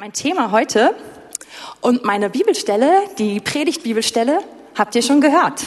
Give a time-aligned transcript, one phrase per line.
[0.00, 0.94] Mein Thema heute
[1.82, 4.38] und meine Bibelstelle, die Predigtbibelstelle,
[4.74, 5.66] habt ihr schon gehört.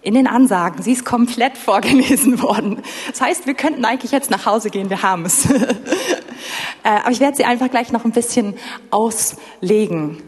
[0.00, 0.82] In den Ansagen.
[0.82, 2.82] Sie ist komplett vorgelesen worden.
[3.10, 5.46] Das heißt, wir könnten eigentlich jetzt nach Hause gehen, wir haben es.
[6.84, 8.54] Äh, aber ich werde sie einfach gleich noch ein bisschen
[8.90, 10.22] auslegen.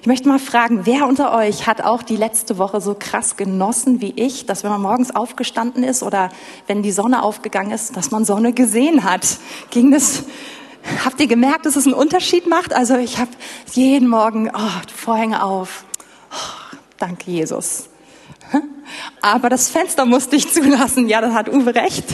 [0.00, 4.00] Ich möchte mal fragen, wer unter euch hat auch die letzte Woche so krass genossen
[4.00, 6.28] wie ich, dass wenn man morgens aufgestanden ist oder
[6.68, 9.26] wenn die Sonne aufgegangen ist, dass man Sonne gesehen hat?
[9.70, 10.24] Ging das
[11.04, 12.72] Habt ihr gemerkt, dass es einen Unterschied macht?
[12.72, 13.30] Also ich habe
[13.72, 15.84] jeden Morgen oh, Vorhänge auf.
[16.32, 17.88] Oh, danke, Jesus.
[19.20, 21.08] Aber das Fenster musste ich zulassen.
[21.08, 22.04] Ja, das hat Uwe recht.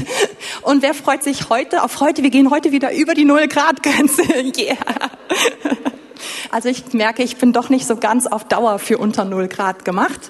[0.63, 2.23] Und wer freut sich heute auf heute?
[2.23, 4.23] Wir gehen heute wieder über die Null-Grad-Grenze.
[4.61, 4.77] Yeah.
[6.51, 9.85] Also ich merke, ich bin doch nicht so ganz auf Dauer für unter Null Grad
[9.85, 10.21] gemacht.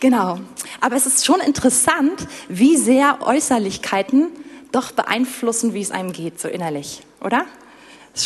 [0.00, 0.38] Genau.
[0.80, 4.28] Aber es ist schon interessant, wie sehr Äußerlichkeiten
[4.72, 7.44] doch beeinflussen, wie es einem geht, so innerlich, oder?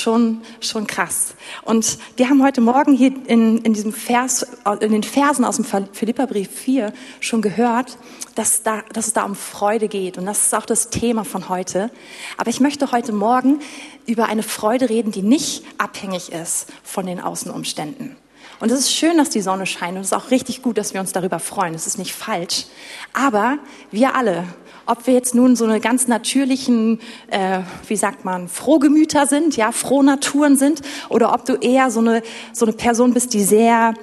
[0.00, 1.34] Schon, schon krass.
[1.62, 4.46] Und wir haben heute Morgen hier in, in diesem Vers,
[4.80, 7.98] in den Versen aus dem Philipperbrief 4 schon gehört,
[8.34, 10.18] dass, da, dass es da um Freude geht.
[10.18, 11.90] Und das ist auch das Thema von heute.
[12.36, 13.60] Aber ich möchte heute Morgen
[14.06, 18.16] über eine Freude reden, die nicht abhängig ist von den Außenumständen.
[18.62, 20.94] Und es ist schön, dass die Sonne scheint und es ist auch richtig gut, dass
[20.94, 21.74] wir uns darüber freuen.
[21.74, 22.66] Es ist nicht falsch.
[23.12, 23.58] Aber
[23.90, 24.44] wir alle,
[24.86, 29.72] ob wir jetzt nun so eine ganz natürlichen, äh, wie sagt man, Frohgemüter sind, ja,
[29.72, 33.94] Frohnaturen sind, oder ob du eher so eine, so eine Person bist, die sehr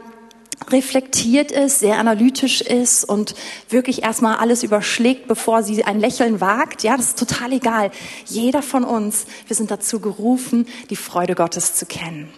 [0.70, 3.34] reflektiert ist, sehr analytisch ist und
[3.70, 6.84] wirklich erstmal alles überschlägt, bevor sie ein Lächeln wagt.
[6.84, 7.92] Ja, das ist total egal.
[8.26, 12.30] Jeder von uns, wir sind dazu gerufen, die Freude Gottes zu kennen.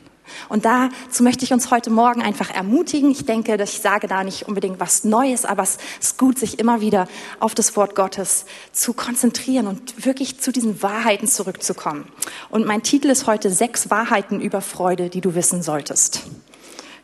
[0.50, 3.12] Und dazu möchte ich uns heute Morgen einfach ermutigen.
[3.12, 6.60] Ich denke, dass ich sage da nicht unbedingt was Neues, aber es ist gut, sich
[6.60, 7.08] immer wieder
[7.40, 12.08] auf das Wort Gottes zu konzentrieren und wirklich zu diesen Wahrheiten zurückzukommen.
[12.50, 16.24] Und mein Titel ist heute Sechs Wahrheiten über Freude, die du wissen solltest.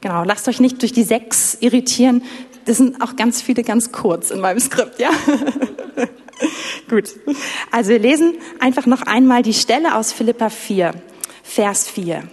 [0.01, 2.23] Genau, lasst euch nicht durch die sechs irritieren.
[2.65, 5.09] Das sind auch ganz viele ganz kurz in meinem Skript, ja?
[6.89, 7.15] Gut.
[7.71, 10.93] Also wir lesen einfach noch einmal die Stelle aus Philippa 4,
[11.43, 12.23] Vers 4.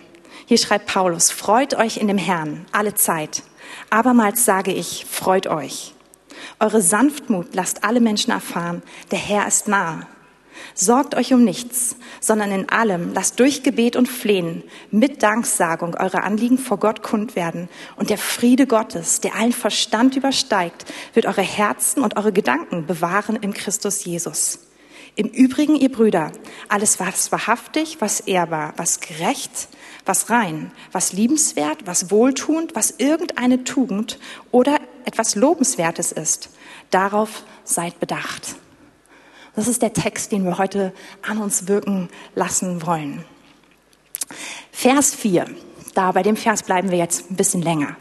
[0.47, 3.43] Hier schreibt Paulus, freut euch in dem Herrn alle Zeit.
[3.91, 5.95] Abermals sage ich, freut euch.
[6.61, 10.07] Eure Sanftmut lasst alle Menschen erfahren, der Herr ist nahe.
[10.75, 16.23] Sorgt euch um nichts, sondern in allem lasst durch Gebet und Flehen mit Danksagung eure
[16.23, 17.69] Anliegen vor Gott kund werden.
[17.97, 20.85] Und der Friede Gottes, der allen Verstand übersteigt,
[21.15, 24.61] wird eure Herzen und eure Gedanken bewahren in Christus Jesus.
[25.17, 26.33] Im Übrigen, ihr Brüder,
[26.69, 29.69] alles was wahrhaftig, was ehrbar, was gerecht,
[30.05, 34.19] was rein, was liebenswert, was wohltuend, was irgendeine Tugend
[34.51, 36.51] oder etwas Lobenswertes ist.
[36.91, 38.57] Darauf seid bedacht.
[39.57, 40.93] Das ist der Text, den wir heute
[41.23, 43.25] an uns wirken lassen wollen.
[44.73, 45.47] Vers 4.
[45.95, 47.97] Da bei dem Vers bleiben wir jetzt ein bisschen länger.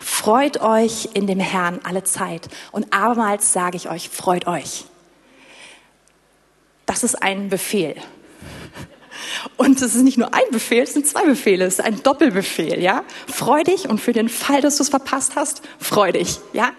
[0.00, 2.48] Freut euch in dem Herrn alle Zeit.
[2.72, 4.86] Und abermals sage ich euch, freut euch.
[6.86, 7.96] Das ist ein Befehl.
[9.56, 12.80] Und es ist nicht nur ein Befehl, es sind zwei Befehle, es ist ein Doppelbefehl,
[12.80, 13.04] ja?
[13.26, 16.72] Freu dich und für den Fall, dass du es verpasst hast, freu dich, ja?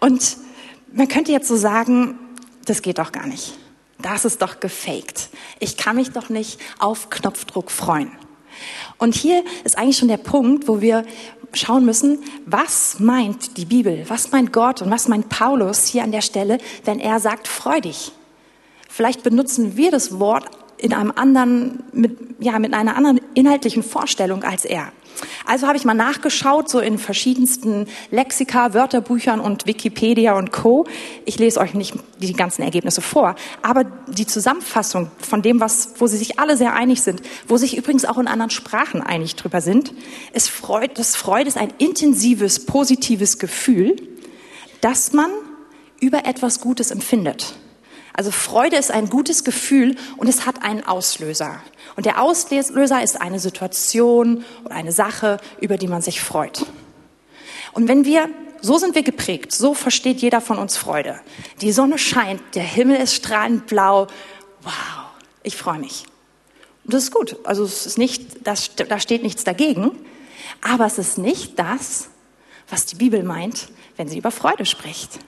[0.00, 0.36] Und
[0.92, 2.18] man könnte jetzt so sagen,
[2.66, 3.54] das geht doch gar nicht.
[4.00, 5.28] Das ist doch gefaked.
[5.60, 8.12] Ich kann mich doch nicht auf Knopfdruck freuen.
[8.98, 11.04] Und hier ist eigentlich schon der Punkt, wo wir
[11.52, 16.12] schauen müssen, was meint die Bibel, was meint Gott und was meint Paulus hier an
[16.12, 18.12] der Stelle, wenn er sagt, freu dich.
[18.88, 20.48] Vielleicht benutzen wir das Wort
[20.84, 24.92] in einem anderen, mit, ja, mit einer anderen inhaltlichen Vorstellung als er.
[25.46, 30.86] Also habe ich mal nachgeschaut, so in verschiedensten Lexika, Wörterbüchern und Wikipedia und Co.
[31.24, 36.06] Ich lese euch nicht die ganzen Ergebnisse vor, aber die Zusammenfassung von dem, was, wo
[36.06, 39.62] sie sich alle sehr einig sind, wo sich übrigens auch in anderen Sprachen einig drüber
[39.62, 39.94] sind,
[40.34, 43.96] ist Freude, das Freude ist ein intensives, positives Gefühl,
[44.82, 45.30] dass man
[45.98, 47.54] über etwas Gutes empfindet.
[48.16, 51.60] Also Freude ist ein gutes Gefühl und es hat einen Auslöser.
[51.96, 56.64] Und der Auslöser ist eine Situation oder eine Sache, über die man sich freut.
[57.72, 58.28] Und wenn wir,
[58.60, 61.20] so sind wir geprägt, so versteht jeder von uns Freude.
[61.60, 64.06] Die Sonne scheint, der Himmel ist strahlend blau.
[64.62, 64.72] Wow,
[65.42, 66.04] ich freue mich.
[66.84, 67.36] Und das ist gut.
[67.42, 69.90] Also es ist nicht, das, da steht nichts dagegen.
[70.60, 72.10] Aber es ist nicht das,
[72.70, 75.18] was die Bibel meint, wenn sie über Freude spricht.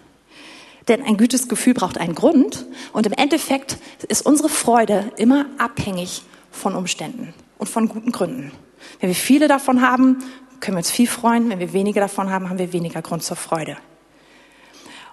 [0.88, 3.79] Denn ein gutes Gefühl braucht einen Grund und im Endeffekt
[4.09, 8.53] ist unsere Freude immer abhängig von Umständen und von guten Gründen.
[9.00, 10.19] Wenn wir viele davon haben,
[10.61, 11.50] können wir uns viel freuen.
[11.50, 13.77] Wenn wir weniger davon haben, haben wir weniger Grund zur Freude.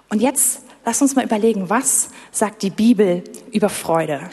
[0.09, 4.29] Und jetzt lass uns mal überlegen, was sagt die Bibel über Freude?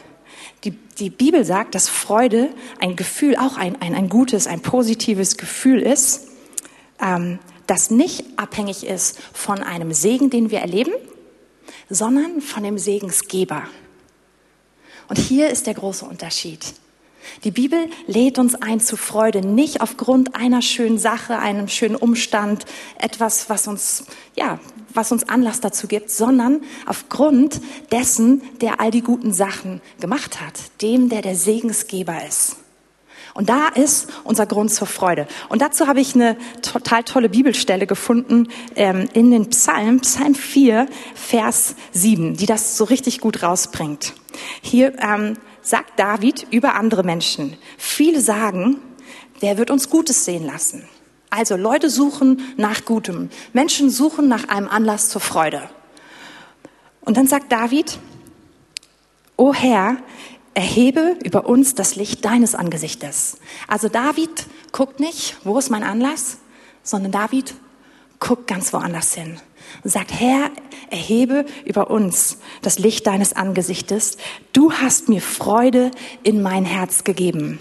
[0.64, 2.50] Die, die Bibel sagt, dass Freude
[2.80, 6.28] ein Gefühl, auch ein, ein, ein gutes, ein positives Gefühl ist,
[7.00, 10.92] ähm, das nicht abhängig ist von einem Segen, den wir erleben,
[11.90, 13.64] sondern von dem Segensgeber.
[15.08, 16.60] Und hier ist der große Unterschied.
[17.44, 22.64] Die Bibel lädt uns ein zu Freude, nicht aufgrund einer schönen Sache, einem schönen Umstand,
[22.98, 24.04] etwas, was uns,
[24.36, 24.58] ja,
[24.94, 27.60] was uns Anlass dazu gibt, sondern aufgrund
[27.92, 32.56] dessen, der all die guten Sachen gemacht hat, dem, der der Segensgeber ist.
[33.34, 35.26] Und da ist unser Grund zur Freude.
[35.48, 40.86] Und dazu habe ich eine total tolle Bibelstelle gefunden ähm, in den Psalm, Psalm 4,
[41.14, 44.14] Vers 7, die das so richtig gut rausbringt.
[44.62, 47.56] Hier ähm, sagt David über andere Menschen.
[47.78, 48.80] Viele sagen,
[49.42, 50.88] der wird uns Gutes sehen lassen.
[51.30, 53.30] Also Leute suchen nach Gutem.
[53.52, 55.70] Menschen suchen nach einem Anlass zur Freude.
[57.02, 57.98] Und dann sagt David,
[59.36, 59.96] O Herr,
[60.54, 63.38] erhebe über uns das Licht deines Angesichtes.
[63.68, 66.38] Also David guckt nicht, wo ist mein Anlass,
[66.82, 67.54] sondern David
[68.18, 69.40] guckt ganz woanders hin
[69.84, 70.50] sagt, Herr,
[70.90, 74.16] erhebe über uns das Licht deines Angesichtes.
[74.52, 75.90] Du hast mir Freude
[76.22, 77.58] in mein Herz gegeben,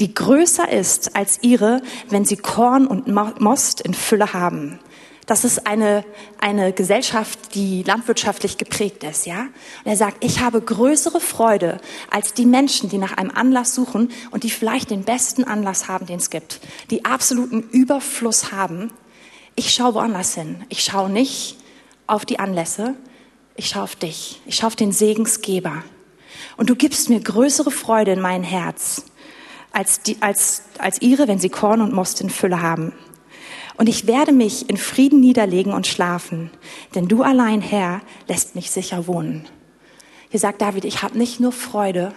[0.00, 3.06] die größer ist als ihre, wenn sie Korn und
[3.40, 4.78] Most in Fülle haben.
[5.26, 6.04] Das ist eine,
[6.38, 9.40] eine Gesellschaft, die landwirtschaftlich geprägt ist, ja.
[9.84, 11.80] Und er sagt, ich habe größere Freude
[12.10, 16.06] als die Menschen, die nach einem Anlass suchen und die vielleicht den besten Anlass haben,
[16.06, 18.92] den es gibt, die absoluten Überfluss haben.
[19.56, 20.64] Ich schaue woanders hin.
[20.68, 21.56] Ich schaue nicht
[22.06, 22.94] auf die Anlässe.
[23.56, 24.40] Ich schaue auf dich.
[24.46, 25.82] Ich schaue auf den Segensgeber.
[26.56, 29.02] Und du gibst mir größere Freude in mein Herz
[29.72, 32.92] als, die, als, als ihre, wenn sie Korn und Most in Fülle haben.
[33.76, 36.50] Und ich werde mich in Frieden niederlegen und schlafen,
[36.94, 39.46] denn du allein, Herr, lässt mich sicher wohnen.
[40.30, 42.14] Hier sagt David, ich habe nicht nur Freude,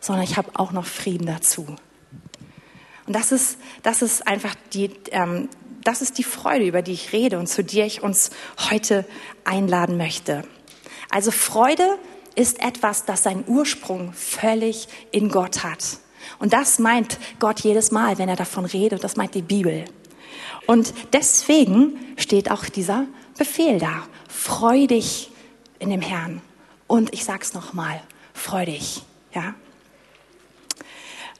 [0.00, 1.66] sondern ich habe auch noch Frieden dazu.
[3.06, 5.48] Und das ist, das ist einfach die, ähm,
[5.82, 8.30] das ist die Freude, über die ich rede und zu der ich uns
[8.70, 9.06] heute
[9.44, 10.42] einladen möchte.
[11.08, 11.98] Also Freude
[12.34, 15.98] ist etwas, das seinen Ursprung völlig in Gott hat.
[16.38, 19.02] Und das meint Gott jedes Mal, wenn er davon redet.
[19.02, 19.86] Das meint die Bibel.
[20.68, 23.06] Und deswegen steht auch dieser
[23.38, 24.06] Befehl da.
[24.28, 25.30] Freu dich
[25.78, 26.42] in dem Herrn.
[26.86, 28.02] Und ich sag's nochmal,
[28.34, 29.02] freu dich.
[29.34, 29.54] Ja?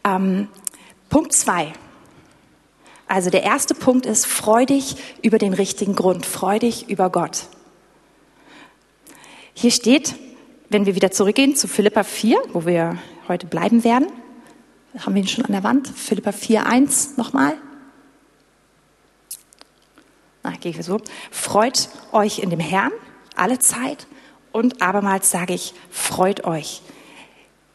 [0.03, 0.49] Ähm,
[1.11, 1.75] Punkt zwei.
[3.07, 7.49] Also der erste Punkt ist, freu dich über den richtigen Grund, freu dich über Gott.
[9.53, 10.15] Hier steht,
[10.71, 12.97] wenn wir wieder zurückgehen zu Philippa 4, wo wir
[13.29, 14.07] heute bleiben werden,
[14.99, 17.59] haben wir ihn schon an der Wand, Philippa 4, 1 nochmal
[20.61, 21.01] gehe ich so,
[21.31, 22.93] freut euch in dem Herrn
[23.39, 24.07] alle Zeit
[24.53, 26.83] und abermals sage ich, freut euch.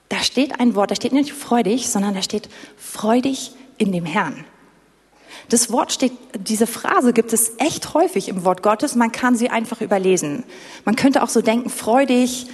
[0.09, 4.45] Da steht ein Wort, da steht nicht freudig, sondern da steht freudig in dem Herrn.
[5.49, 8.95] Das Wort steht, diese Phrase gibt es echt häufig im Wort Gottes.
[8.95, 10.43] Man kann sie einfach überlesen.
[10.85, 12.47] Man könnte auch so denken, freudig,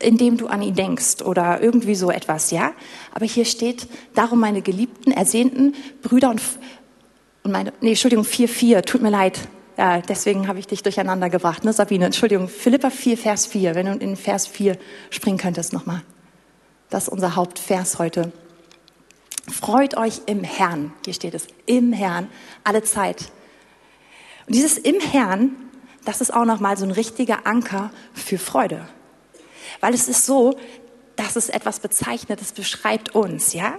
[0.00, 2.72] indem du an ihn denkst oder irgendwie so etwas, ja.
[3.14, 6.42] Aber hier steht, darum meine geliebten, ersehnten Brüder und,
[7.44, 9.48] und meine, nee, Entschuldigung, 4,4, tut mir leid.
[9.76, 12.06] Ja, deswegen habe ich dich durcheinander gebracht, ne, Sabine?
[12.06, 14.78] Entschuldigung, Philippa 4, Vers 4, wenn du in Vers 4
[15.10, 16.02] springen könntest nochmal.
[16.88, 18.32] Das ist unser Hauptvers heute.
[19.52, 22.28] Freut euch im Herrn, hier steht es, im Herrn,
[22.64, 23.30] alle Zeit.
[24.46, 25.54] Und dieses im Herrn,
[26.04, 28.88] das ist auch nochmal so ein richtiger Anker für Freude.
[29.80, 30.56] Weil es ist so,
[31.16, 33.76] dass es etwas bezeichnet, es beschreibt uns, ja?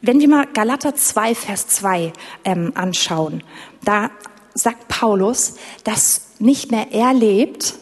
[0.00, 2.12] Wenn wir mal Galater 2, Vers 2
[2.44, 3.42] ähm, anschauen,
[3.82, 4.10] da
[4.54, 7.74] sagt Paulus, dass nicht mehr er lebt,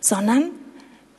[0.00, 0.50] sondern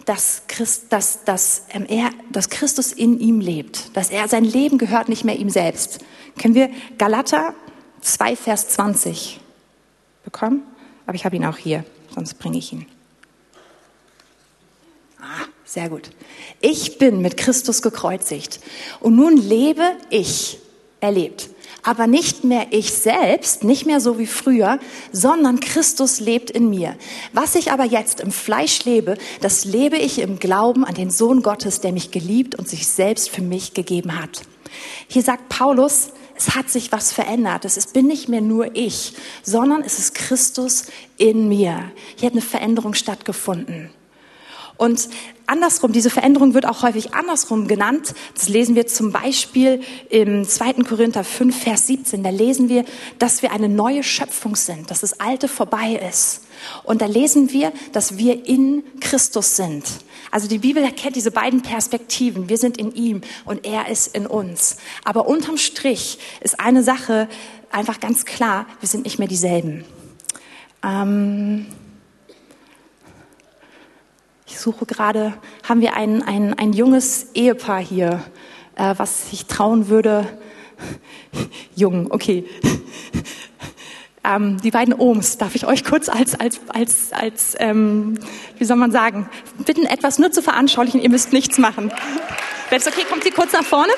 [0.06, 4.78] dass, Christ, dass, dass, ähm, er, dass Christus in ihm lebt, dass er sein Leben
[4.78, 6.00] gehört nicht mehr ihm selbst.
[6.40, 7.54] Können wir Galater
[8.02, 9.40] 2, Vers 20
[10.24, 10.64] bekommen?
[11.06, 12.86] Aber ich habe ihn auch hier, sonst bringe ich ihn.
[15.20, 16.10] Ah, sehr gut.
[16.62, 18.60] Ich bin mit Christus gekreuzigt
[19.00, 20.58] und nun lebe ich.
[21.00, 21.50] Er lebt
[21.84, 24.80] aber nicht mehr ich selbst, nicht mehr so wie früher,
[25.12, 26.96] sondern Christus lebt in mir.
[27.34, 31.42] Was ich aber jetzt im Fleisch lebe, das lebe ich im Glauben an den Sohn
[31.42, 34.42] Gottes, der mich geliebt und sich selbst für mich gegeben hat.
[35.08, 37.66] Hier sagt Paulus, es hat sich was verändert.
[37.66, 40.86] Es bin nicht mehr nur ich, sondern es ist Christus
[41.18, 41.92] in mir.
[42.16, 43.92] Hier hat eine Veränderung stattgefunden.
[44.78, 45.10] Und
[45.52, 48.14] andersrum, diese Veränderung wird auch häufig andersrum genannt.
[48.34, 50.74] Das lesen wir zum Beispiel im 2.
[50.84, 52.24] Korinther 5, Vers 17.
[52.24, 52.86] Da lesen wir,
[53.20, 56.44] dass wir eine neue Schöpfung sind, dass das Alte vorbei ist.
[56.84, 59.84] Und da lesen wir, dass wir in Christus sind.
[60.32, 62.48] Also die Bibel erkennt diese beiden Perspektiven.
[62.48, 64.78] Wir sind in ihm und er ist in uns.
[65.04, 67.28] Aber unterm Strich ist eine Sache
[67.72, 69.84] einfach ganz klar, wir sind nicht mehr dieselben.
[70.84, 71.66] Ähm
[74.52, 78.22] ich suche gerade, haben wir ein, ein, ein junges Ehepaar hier,
[78.76, 80.28] äh, was sich trauen würde.
[81.76, 82.46] Jung, okay.
[84.24, 88.20] Ähm, die beiden Ohms darf ich euch kurz als, als, als, als ähm,
[88.60, 89.28] wie soll man sagen,
[89.66, 91.02] bitten, etwas nur zu veranschaulichen.
[91.02, 91.92] Ihr müsst nichts machen.
[92.70, 93.92] Wäre es okay, kommt ihr kurz nach vorne?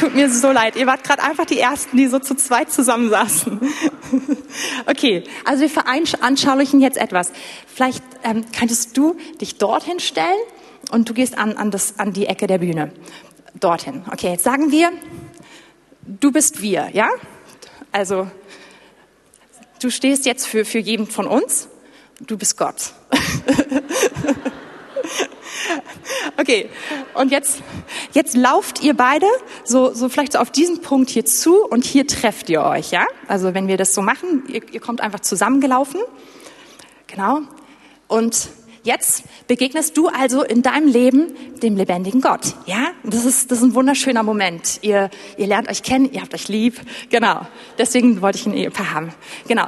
[0.00, 0.76] Tut mir so leid.
[0.76, 3.60] Ihr wart gerade einfach die Ersten, die so zu zweit zusammensaßen.
[4.86, 7.30] Okay, also wir veranschaulichen jetzt etwas.
[7.72, 10.26] Vielleicht ähm, könntest du dich dorthin stellen
[10.90, 12.90] und du gehst an, an, das, an die Ecke der Bühne.
[13.60, 14.02] Dorthin.
[14.10, 14.90] Okay, jetzt sagen wir,
[16.02, 17.08] du bist wir, ja?
[17.92, 18.28] Also,
[19.80, 21.68] du stehst jetzt für, für jeden von uns,
[22.20, 22.92] du bist Gott.
[26.38, 26.68] okay,
[27.14, 27.62] und jetzt,
[28.12, 29.26] jetzt lauft ihr beide
[29.64, 33.06] so, so vielleicht so auf diesen Punkt hier zu und hier trefft ihr euch, ja?
[33.28, 36.00] Also wenn wir das so machen, ihr, ihr kommt einfach zusammengelaufen,
[37.06, 37.40] genau,
[38.08, 38.50] und
[38.82, 42.54] Jetzt begegnest du also in deinem Leben dem lebendigen Gott.
[42.64, 44.78] Ja, das ist, das ist ein wunderschöner Moment.
[44.80, 46.80] Ihr, ihr lernt euch kennen, ihr habt euch lieb.
[47.10, 47.46] Genau.
[47.76, 49.12] Deswegen wollte ich ein Ehepaar haben.
[49.46, 49.66] Genau.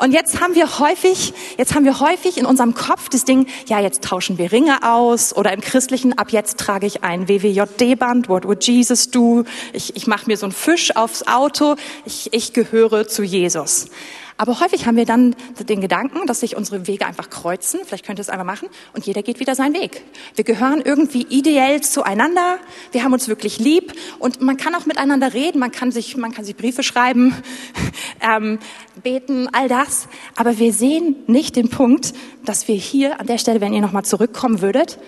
[0.00, 3.80] Und jetzt haben wir häufig, jetzt haben wir häufig in unserem Kopf das Ding, ja,
[3.80, 8.28] jetzt tauschen wir Ringe aus oder im Christlichen, ab jetzt trage ich ein WWJD-Band.
[8.28, 9.44] What would Jesus do?
[9.72, 11.76] Ich, ich mache mir so einen Fisch aufs Auto.
[12.04, 13.86] Ich, ich gehöre zu Jesus.
[14.36, 15.36] Aber häufig haben wir dann
[15.68, 17.80] den Gedanken, dass sich unsere Wege einfach kreuzen.
[17.84, 20.02] Vielleicht könnt ihr es einfach machen und jeder geht wieder seinen Weg.
[20.34, 22.58] Wir gehören irgendwie ideell zueinander.
[22.92, 25.58] Wir haben uns wirklich lieb und man kann auch miteinander reden.
[25.58, 27.34] Man kann sich, man kann sich Briefe schreiben,
[28.20, 28.58] ähm,
[29.02, 30.08] beten, all das.
[30.36, 32.12] Aber wir sehen nicht den Punkt,
[32.44, 34.98] dass wir hier an der Stelle, wenn ihr nochmal zurückkommen würdet,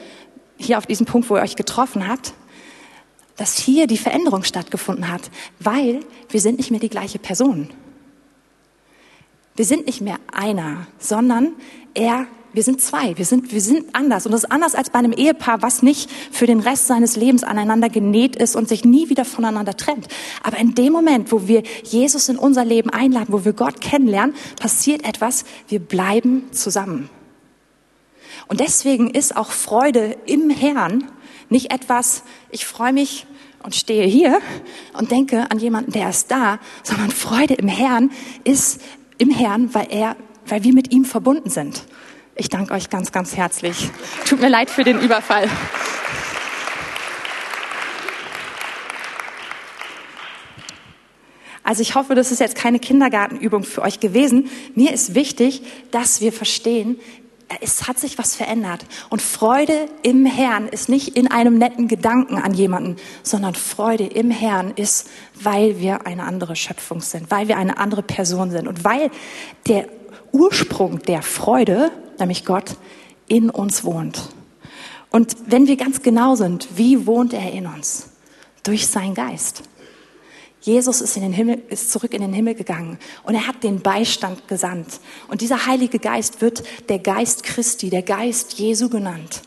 [0.57, 2.35] hier auf diesem Punkt, wo ihr euch getroffen habt,
[3.37, 5.23] dass hier die Veränderung stattgefunden hat,
[5.59, 7.71] weil wir sind nicht mehr die gleiche Person.
[9.57, 11.53] Wir sind nicht mehr einer, sondern
[11.95, 14.27] er, wir sind zwei, wir sind, wir sind anders.
[14.27, 17.45] Und das ist anders als bei einem Ehepaar, was nicht für den Rest seines Lebens
[17.45, 20.09] aneinander genäht ist und sich nie wieder voneinander trennt.
[20.43, 24.35] Aber in dem Moment, wo wir Jesus in unser Leben einladen, wo wir Gott kennenlernen,
[24.61, 27.09] passiert etwas, wir bleiben zusammen.
[28.49, 31.11] Und deswegen ist auch Freude im Herrn
[31.49, 33.27] nicht etwas, ich freue mich
[33.63, 34.41] und stehe hier
[34.99, 38.11] und denke an jemanden, der ist da, sondern Freude im Herrn
[38.45, 38.81] ist
[39.19, 40.17] im Herrn, weil er,
[40.47, 41.85] weil wir mit ihm verbunden sind.
[42.37, 43.91] Ich danke euch ganz, ganz herzlich.
[44.27, 45.49] Tut mir leid für den Überfall.
[51.63, 54.51] Also ich hoffe, das ist jetzt keine Kindergartenübung für euch gewesen.
[54.75, 57.01] Mir ist wichtig, dass wir verstehen,
[57.61, 58.85] es hat sich was verändert.
[59.11, 64.31] Und Freude im Herrn ist nicht in einem netten Gedanken an jemanden, sondern Freude im
[64.31, 68.85] Herrn ist, weil wir eine andere Schöpfung sind, weil wir eine andere Person sind und
[68.85, 69.11] weil
[69.67, 69.89] der
[70.33, 72.77] Ursprung der Freude, nämlich Gott,
[73.29, 74.29] in uns wohnt.
[75.11, 78.09] Und wenn wir ganz genau sind, wie wohnt er in uns?
[78.65, 79.63] Durch seinen Geist.
[80.65, 83.83] Jesus ist, in den Himmel, ist zurück in den Himmel gegangen und er hat den
[83.83, 84.99] Beistand gesandt.
[85.29, 89.43] Und dieser Heilige Geist wird der Geist Christi, der Geist Jesu genannt.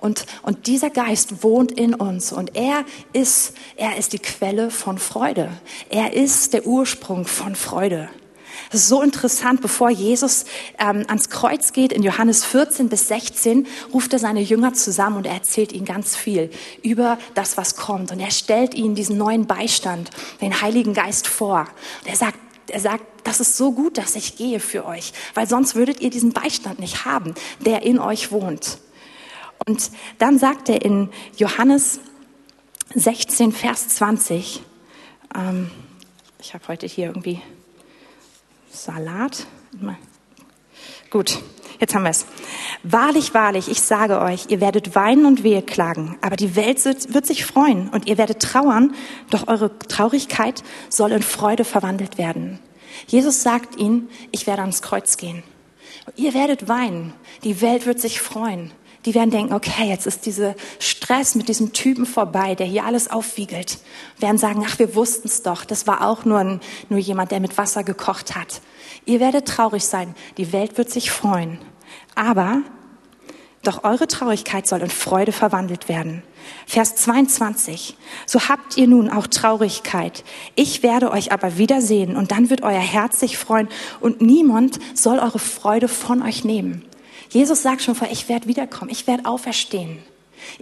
[0.00, 4.98] Und, und dieser Geist wohnt in uns und er ist, er ist die Quelle von
[4.98, 5.52] Freude.
[5.88, 8.10] Er ist der Ursprung von Freude.
[8.70, 9.60] Das ist so interessant.
[9.60, 10.44] Bevor Jesus
[10.78, 15.26] ähm, ans Kreuz geht, in Johannes 14 bis 16, ruft er seine Jünger zusammen und
[15.26, 16.50] er erzählt ihnen ganz viel
[16.82, 18.12] über das, was kommt.
[18.12, 21.66] Und er stellt ihnen diesen neuen Beistand, den Heiligen Geist vor.
[22.02, 25.48] Und er sagt, er sagt, das ist so gut, dass ich gehe für euch, weil
[25.48, 28.78] sonst würdet ihr diesen Beistand nicht haben, der in euch wohnt.
[29.66, 32.00] Und dann sagt er in Johannes
[32.94, 34.62] 16, Vers 20,
[35.34, 35.70] ähm,
[36.38, 37.40] ich habe heute hier irgendwie
[38.76, 39.46] Salat.
[41.10, 41.38] Gut,
[41.80, 42.26] jetzt haben wir es.
[42.82, 47.26] Wahrlich, wahrlich, ich sage euch, ihr werdet weinen und wehe klagen, aber die Welt wird
[47.26, 48.94] sich freuen und ihr werdet trauern,
[49.30, 52.58] doch eure Traurigkeit soll in Freude verwandelt werden.
[53.06, 55.42] Jesus sagt ihnen, ich werde ans Kreuz gehen.
[56.16, 57.14] Ihr werdet weinen,
[57.44, 58.72] die Welt wird sich freuen
[59.06, 63.08] die werden denken, okay, jetzt ist dieser Stress mit diesem Typen vorbei, der hier alles
[63.08, 63.78] aufwiegelt.
[64.18, 67.40] Werden sagen, ach, wir wussten es doch, das war auch nur, ein, nur jemand, der
[67.40, 68.60] mit Wasser gekocht hat.
[69.04, 71.58] Ihr werdet traurig sein, die Welt wird sich freuen.
[72.16, 72.62] Aber
[73.62, 76.22] doch eure Traurigkeit soll in Freude verwandelt werden.
[76.66, 77.96] Vers 22.
[78.26, 80.24] So habt ihr nun auch Traurigkeit.
[80.56, 83.68] Ich werde euch aber wiedersehen und dann wird euer Herz sich freuen
[84.00, 86.84] und niemand soll eure Freude von euch nehmen.
[87.36, 89.98] Jesus sagt schon vor, ich werde wiederkommen, ich werde auferstehen.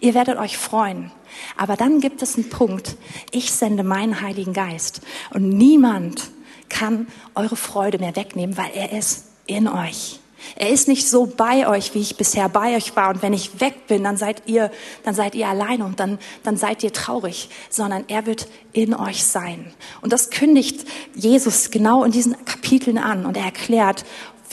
[0.00, 1.12] Ihr werdet euch freuen.
[1.56, 2.96] Aber dann gibt es einen Punkt,
[3.30, 5.00] ich sende meinen Heiligen Geist
[5.30, 6.30] und niemand
[6.68, 10.18] kann eure Freude mehr wegnehmen, weil er ist in euch.
[10.56, 13.08] Er ist nicht so bei euch, wie ich bisher bei euch war.
[13.10, 14.70] Und wenn ich weg bin, dann seid ihr,
[15.02, 19.24] dann seid ihr alleine und dann, dann seid ihr traurig, sondern er wird in euch
[19.24, 19.72] sein.
[20.02, 24.04] Und das kündigt Jesus genau in diesen Kapiteln an und er erklärt,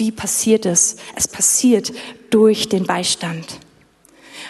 [0.01, 0.95] wie passiert es.
[1.15, 1.93] Es passiert
[2.31, 3.59] durch den Beistand.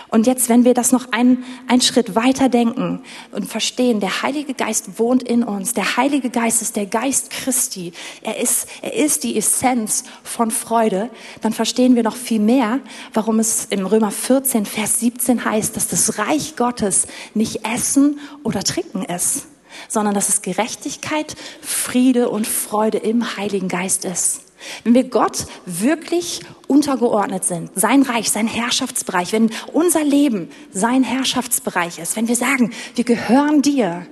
[0.08, 3.02] Und jetzt, wenn wir das noch einen, einen Schritt weiter denken
[3.34, 5.74] und verstehen, der Heilige Geist wohnt in uns.
[5.74, 7.92] Der Heilige Geist ist der Geist Christi.
[8.22, 11.10] Er ist, er ist die Essenz von Freude.
[11.42, 12.80] Dann verstehen wir noch viel mehr,
[13.14, 18.64] warum es im Römer 14, Vers 17 heißt, dass das Reich Gottes nicht Essen oder
[18.64, 19.48] Trinken ist,
[19.90, 24.51] sondern dass es Gerechtigkeit, Friede und Freude im Heiligen Geist ist.
[24.84, 32.00] Wenn wir Gott wirklich untergeordnet sind, sein Reich, sein Herrschaftsbereich, wenn unser Leben sein Herrschaftsbereich
[32.00, 34.06] ist, wenn wir sagen, wir gehören dir,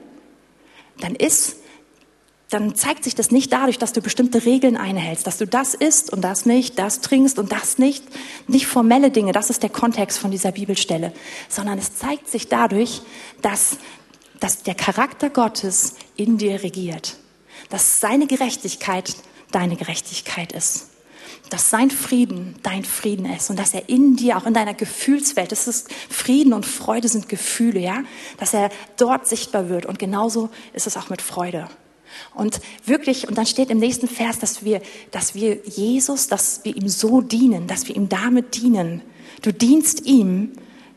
[1.00, 1.58] dann ist,
[2.50, 6.12] dann zeigt sich das nicht dadurch, dass du bestimmte Regeln einhältst, dass du das isst
[6.12, 8.04] und das nicht, das trinkst und das nicht,
[8.48, 11.14] nicht formelle Dinge, das ist der Kontext von dieser Bibelstelle,
[11.48, 13.02] sondern es zeigt sich dadurch,
[13.42, 13.78] dass,
[14.40, 17.18] dass der Charakter Gottes in dir regiert,
[17.70, 19.16] dass seine Gerechtigkeit
[19.52, 20.90] deine Gerechtigkeit ist.
[21.50, 25.52] Dass sein Frieden dein Frieden ist und dass er in dir, auch in deiner Gefühlswelt,
[25.52, 28.04] das ist Frieden und Freude sind Gefühle, ja,
[28.38, 29.86] dass er dort sichtbar wird.
[29.86, 31.68] Und genauso ist es auch mit Freude.
[32.34, 36.76] Und wirklich, und dann steht im nächsten Vers, dass wir, dass wir Jesus, dass wir
[36.76, 39.02] ihm so dienen, dass wir ihm damit dienen.
[39.42, 40.54] Du dienst ihm,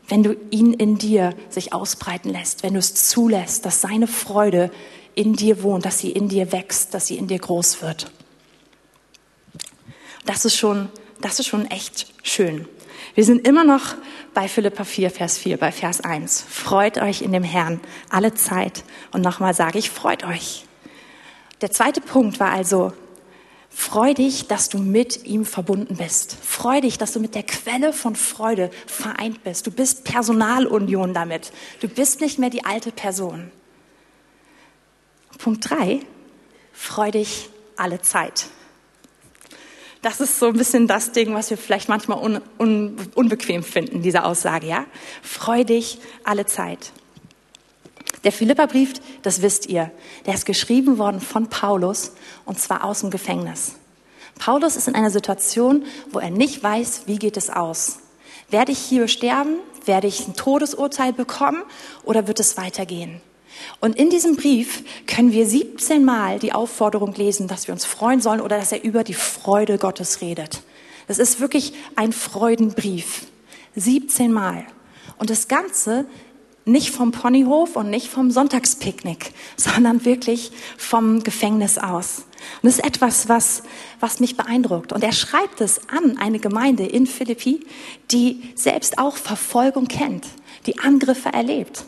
[0.07, 4.71] wenn du ihn in dir sich ausbreiten lässt, wenn du es zulässt, dass seine Freude
[5.15, 8.11] in dir wohnt, dass sie in dir wächst, dass sie in dir groß wird.
[10.25, 10.89] Das ist schon,
[11.21, 12.67] das ist schon echt schön.
[13.15, 13.95] Wir sind immer noch
[14.33, 16.43] bei Philippa 4, Vers 4, bei Vers 1.
[16.49, 18.83] Freut euch in dem Herrn alle Zeit.
[19.11, 20.65] Und nochmal sage ich, freut euch.
[21.61, 22.93] Der zweite Punkt war also,
[23.69, 26.37] freu dich, dass du mit ihm verbunden bist.
[26.41, 29.67] Freu dich, dass du mit der Quelle von Freude vereint bist.
[29.67, 31.51] Du bist Personalunion damit.
[31.79, 33.51] Du bist nicht mehr die alte Person.
[35.37, 35.99] Punkt 3,
[36.71, 38.47] freu dich alle Zeit.
[40.03, 44.01] Das ist so ein bisschen das Ding, was wir vielleicht manchmal un, un, unbequem finden,
[44.01, 44.85] diese Aussage, ja?
[45.21, 46.91] Freu dich alle Zeit.
[48.25, 49.91] Der Philipperbrief, das wisst ihr,
[50.25, 52.11] der ist geschrieben worden von Paulus
[52.43, 53.75] und zwar aus dem Gefängnis.
[54.37, 57.99] Paulus ist in einer Situation, wo er nicht weiß, wie geht es aus.
[58.49, 59.55] Werde ich hier sterben?
[59.85, 61.63] Werde ich ein Todesurteil bekommen?
[62.03, 63.21] Oder wird es weitergehen?
[63.79, 68.21] Und in diesem Brief können wir 17 Mal die Aufforderung lesen, dass wir uns freuen
[68.21, 70.61] sollen oder dass er über die Freude Gottes redet.
[71.07, 73.27] Das ist wirklich ein Freudenbrief.
[73.75, 74.65] 17 Mal.
[75.17, 76.05] Und das Ganze
[76.65, 82.25] nicht vom Ponyhof und nicht vom Sonntagspicknick, sondern wirklich vom Gefängnis aus.
[82.61, 83.63] Und das ist etwas, was,
[83.99, 84.91] was mich beeindruckt.
[84.91, 87.65] Und er schreibt es an eine Gemeinde in Philippi,
[88.11, 90.27] die selbst auch Verfolgung kennt,
[90.65, 91.85] die Angriffe erlebt.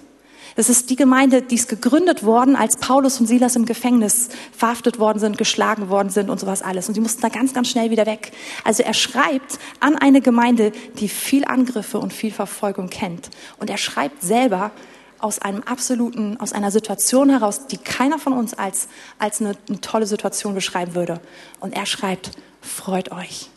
[0.56, 5.00] Das ist die Gemeinde, die ist gegründet worden, als Paulus und Silas im Gefängnis verhaftet
[5.00, 6.88] worden sind, geschlagen worden sind und sowas alles.
[6.88, 8.32] Und sie mussten da ganz, ganz schnell wieder weg.
[8.64, 13.30] Also er schreibt an eine Gemeinde, die viel Angriffe und viel Verfolgung kennt.
[13.58, 14.72] Und er schreibt selber
[15.20, 18.88] aus einem absoluten, aus einer Situation heraus, die keiner von uns als,
[19.20, 21.20] als eine, eine tolle Situation beschreiben würde.
[21.60, 23.50] Und er schreibt, freut euch.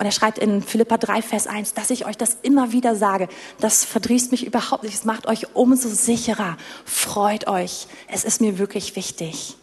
[0.00, 3.28] Und er schreibt in Philippa 3, Vers 1, dass ich euch das immer wieder sage.
[3.58, 4.94] Das verdrießt mich überhaupt nicht.
[4.94, 6.56] Es macht euch umso sicherer.
[6.86, 7.86] Freut euch.
[8.08, 9.56] Es ist mir wirklich wichtig.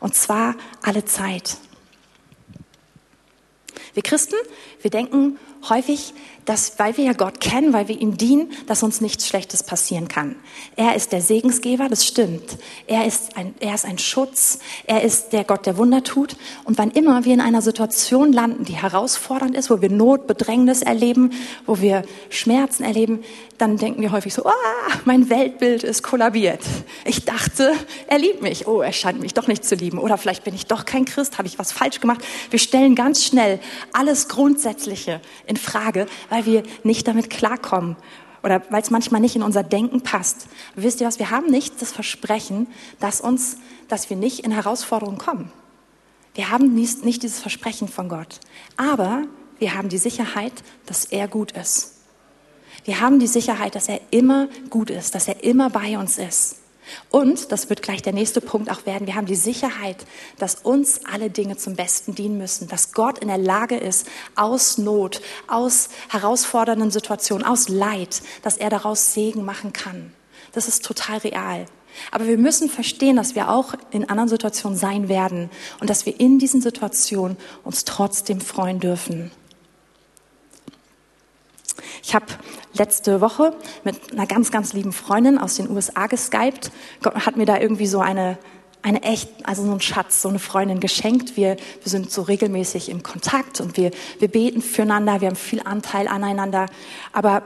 [0.00, 1.58] Und zwar alle Zeit.
[3.92, 4.36] Wir Christen,
[4.80, 9.00] wir denken häufig, dass, weil wir ja Gott kennen, weil wir ihm dienen, dass uns
[9.00, 10.36] nichts Schlechtes passieren kann.
[10.76, 12.58] Er ist der Segensgeber, das stimmt.
[12.86, 14.58] Er ist ein, er ist ein Schutz.
[14.86, 16.36] Er ist der Gott, der Wunder tut.
[16.64, 20.82] Und wann immer wir in einer Situation landen, die herausfordernd ist, wo wir Not, Bedrängnis
[20.82, 21.32] erleben,
[21.66, 23.20] wo wir Schmerzen erleben,
[23.58, 24.52] dann denken wir häufig so, ah,
[25.04, 26.62] mein Weltbild ist kollabiert.
[27.04, 27.72] Ich dachte,
[28.08, 28.66] er liebt mich.
[28.66, 29.98] Oh, er scheint mich doch nicht zu lieben.
[29.98, 32.20] Oder vielleicht bin ich doch kein Christ, habe ich was falsch gemacht.
[32.50, 33.60] Wir stellen ganz schnell
[33.92, 37.94] alles Grundsätzliche in Frage, weil wir nicht damit klarkommen
[38.42, 40.48] oder weil es manchmal nicht in unser Denken passt.
[40.76, 41.18] wisst ihr was?
[41.18, 42.68] Wir haben nicht das Versprechen,
[43.00, 45.52] dass uns, dass wir nicht in Herausforderungen kommen.
[46.32, 48.40] Wir haben nicht, nicht dieses Versprechen von Gott.
[48.78, 49.24] Aber
[49.58, 50.54] wir haben die Sicherheit,
[50.86, 51.96] dass er gut ist.
[52.86, 56.61] Wir haben die Sicherheit, dass er immer gut ist, dass er immer bei uns ist.
[57.10, 60.04] Und, das wird gleich der nächste Punkt auch werden, wir haben die Sicherheit,
[60.38, 64.78] dass uns alle Dinge zum Besten dienen müssen, dass Gott in der Lage ist, aus
[64.78, 70.12] Not, aus herausfordernden Situationen, aus Leid, dass er daraus Segen machen kann.
[70.52, 71.66] Das ist total real.
[72.10, 76.18] Aber wir müssen verstehen, dass wir auch in anderen Situationen sein werden und dass wir
[76.18, 79.30] in diesen Situationen uns trotzdem freuen dürfen.
[82.02, 82.26] Ich habe
[82.74, 83.54] letzte Woche
[83.84, 86.70] mit einer ganz, ganz lieben Freundin aus den USA geskypt.
[87.02, 88.38] Gott hat mir da irgendwie so eine,
[88.82, 91.36] eine echt, also so ein Schatz, so eine Freundin geschenkt.
[91.36, 95.62] Wir, wir sind so regelmäßig im Kontakt und wir, wir beten füreinander, wir haben viel
[95.64, 96.66] Anteil aneinander.
[97.12, 97.42] Aber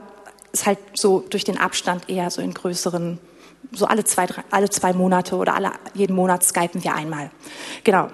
[0.52, 3.18] es ist halt so durch den Abstand eher so in größeren,
[3.72, 7.30] so alle zwei, drei, alle zwei Monate oder alle, jeden Monat skypen wir einmal.
[7.84, 8.08] Genau.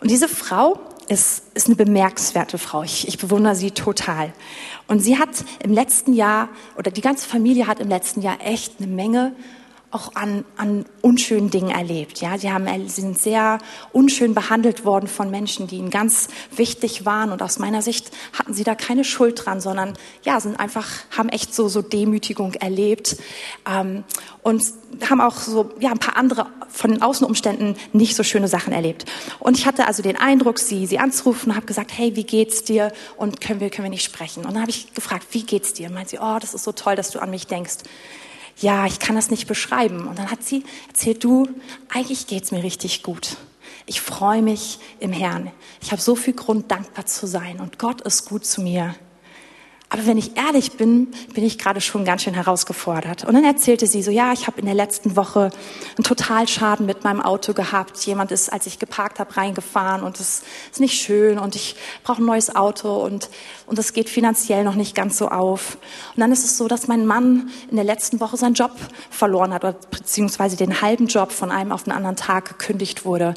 [0.00, 2.82] Und diese Frau ist, ist eine bemerkenswerte Frau.
[2.82, 4.32] Ich, ich bewundere sie total.
[4.88, 5.30] Und sie hat
[5.62, 9.32] im letzten Jahr, oder die ganze Familie hat im letzten Jahr echt eine Menge
[9.92, 12.20] auch an, an unschönen Dingen erlebt.
[12.20, 13.58] Ja, sie haben, sie sind sehr
[13.92, 17.30] unschön behandelt worden von Menschen, die ihnen ganz wichtig waren.
[17.30, 19.92] Und aus meiner Sicht hatten sie da keine Schuld dran, sondern
[20.24, 23.18] ja, sind einfach, haben echt so, so Demütigung erlebt.
[23.70, 24.04] Ähm,
[24.42, 24.64] und
[25.08, 29.04] haben auch so, ja, ein paar andere von den Außenumständen nicht so schöne Sachen erlebt.
[29.40, 32.92] Und ich hatte also den Eindruck, sie, sie anzurufen, habe gesagt, hey, wie geht's dir?
[33.18, 34.44] Und können wir, können wir nicht sprechen?
[34.46, 35.88] Und dann habe ich gefragt, wie geht's dir?
[35.88, 37.78] Und meint sie, oh, das ist so toll, dass du an mich denkst
[38.58, 40.06] ja, ich kann das nicht beschreiben.
[40.06, 41.48] Und dann hat sie erzählt, du,
[41.88, 43.36] eigentlich geht's mir richtig gut.
[43.86, 45.50] Ich freue mich im Herrn.
[45.80, 47.60] Ich habe so viel Grund, dankbar zu sein.
[47.60, 48.94] Und Gott ist gut zu mir.
[49.92, 53.24] Aber wenn ich ehrlich bin, bin ich gerade schon ganz schön herausgefordert.
[53.24, 55.50] Und dann erzählte sie so, ja, ich habe in der letzten Woche
[55.98, 57.98] einen Totalschaden mit meinem Auto gehabt.
[58.06, 62.22] Jemand ist, als ich geparkt habe, reingefahren und es ist nicht schön und ich brauche
[62.22, 63.28] ein neues Auto und
[63.72, 65.78] und es geht finanziell noch nicht ganz so auf.
[66.14, 68.72] Und dann ist es so, dass mein Mann in der letzten Woche seinen Job
[69.08, 73.32] verloren hat, oder beziehungsweise den halben Job von einem auf den anderen Tag gekündigt wurde.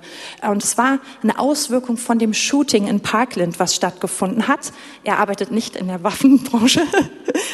[0.45, 4.73] Und es war eine Auswirkung von dem Shooting in Parkland, was stattgefunden hat.
[5.05, 6.81] Er arbeitet nicht in der Waffenbranche,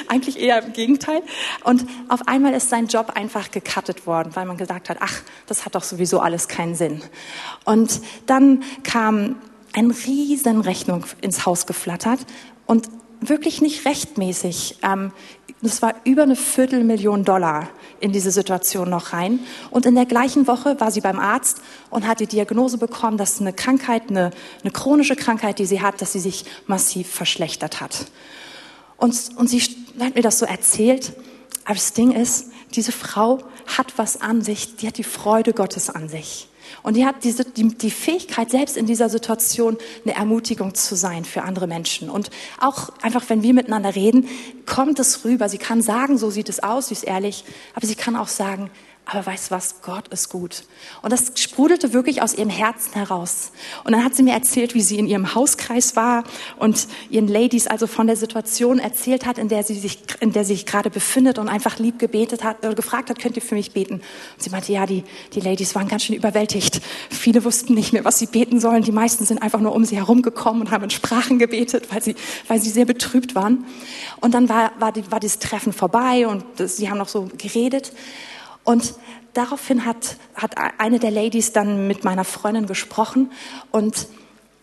[0.07, 1.21] eigentlich eher im Gegenteil.
[1.63, 5.65] Und auf einmal ist sein Job einfach gecuttet worden, weil man gesagt hat, ach, das
[5.65, 7.03] hat doch sowieso alles keinen Sinn.
[7.63, 9.35] Und dann kam
[9.73, 12.19] eine riesen Rechnung ins Haus geflattert
[12.71, 14.77] und wirklich nicht rechtmäßig.
[14.81, 15.11] Ähm,
[15.61, 17.67] das war über eine Viertelmillion Dollar
[17.99, 19.41] in diese Situation noch rein.
[19.71, 23.41] Und in der gleichen Woche war sie beim Arzt und hat die Diagnose bekommen, dass
[23.41, 24.31] eine Krankheit, eine,
[24.63, 28.05] eine chronische Krankheit, die sie hat, dass sie sich massiv verschlechtert hat.
[28.95, 29.59] Und, und sie
[29.99, 31.11] hat mir das so erzählt.
[31.65, 35.89] Aber das Ding ist, diese Frau hat was an sich, die hat die Freude Gottes
[35.89, 36.47] an sich.
[36.83, 41.25] Und die hat diese, die, die Fähigkeit, selbst in dieser Situation eine Ermutigung zu sein
[41.25, 42.09] für andere Menschen.
[42.09, 42.29] Und
[42.59, 44.27] auch einfach, wenn wir miteinander reden,
[44.65, 45.49] kommt es rüber.
[45.49, 47.43] Sie kann sagen, so sieht es aus, sie ist ehrlich,
[47.75, 48.69] aber sie kann auch sagen,
[49.05, 50.63] aber weißt du was, Gott ist gut.
[51.01, 53.51] Und das sprudelte wirklich aus ihrem Herzen heraus.
[53.83, 56.23] Und dann hat sie mir erzählt, wie sie in ihrem Hauskreis war
[56.57, 60.45] und ihren Ladies also von der Situation erzählt hat, in der sie sich, in der
[60.45, 63.55] sie sich gerade befindet und einfach lieb gebetet hat, oder gefragt hat, könnt ihr für
[63.55, 63.95] mich beten?
[63.95, 64.03] Und
[64.37, 66.79] sie meinte, ja, die, die Ladies waren ganz schön überwältigt.
[67.09, 68.83] Viele wussten nicht mehr, was sie beten sollen.
[68.83, 72.15] Die meisten sind einfach nur um sie herumgekommen und haben in Sprachen gebetet, weil sie,
[72.47, 73.65] weil sie sehr betrübt waren.
[74.21, 77.91] Und dann war, war, die, war dieses Treffen vorbei und sie haben noch so geredet.
[78.63, 78.93] Und
[79.33, 83.31] daraufhin hat, hat eine der Ladies dann mit meiner Freundin gesprochen
[83.71, 84.07] und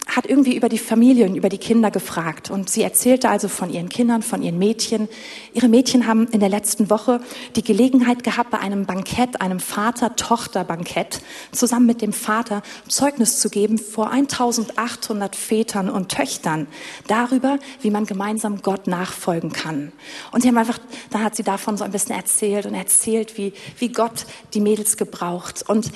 [0.08, 2.50] hat irgendwie über die Familien, über die Kinder gefragt.
[2.50, 5.08] Und sie erzählte also von ihren Kindern, von ihren Mädchen.
[5.52, 7.20] Ihre Mädchen haben in der letzten Woche
[7.56, 11.20] die Gelegenheit gehabt, bei einem Bankett, einem Vater-Tochter-Bankett,
[11.52, 16.68] zusammen mit dem Vater Zeugnis zu geben vor 1800 Vätern und Töchtern
[17.06, 19.92] darüber, wie man gemeinsam Gott nachfolgen kann.
[20.32, 20.78] Und sie haben einfach,
[21.10, 24.96] da hat sie davon so ein bisschen erzählt und erzählt, wie, wie Gott die Mädels
[24.96, 25.64] gebraucht.
[25.68, 25.90] Und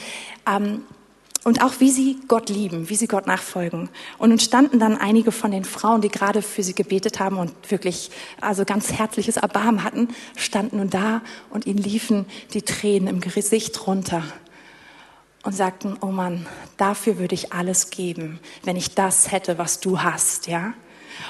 [0.46, 0.83] ähm,
[1.44, 3.88] und auch wie sie Gott lieben, wie sie Gott nachfolgen.
[4.18, 7.52] Und nun standen dann einige von den Frauen, die gerade für sie gebetet haben und
[7.70, 13.20] wirklich also ganz herzliches Erbarmen hatten, standen nun da und ihnen liefen die Tränen im
[13.20, 14.22] Gesicht runter
[15.42, 20.00] und sagten, oh Mann, dafür würde ich alles geben, wenn ich das hätte, was du
[20.00, 20.74] hast, ja?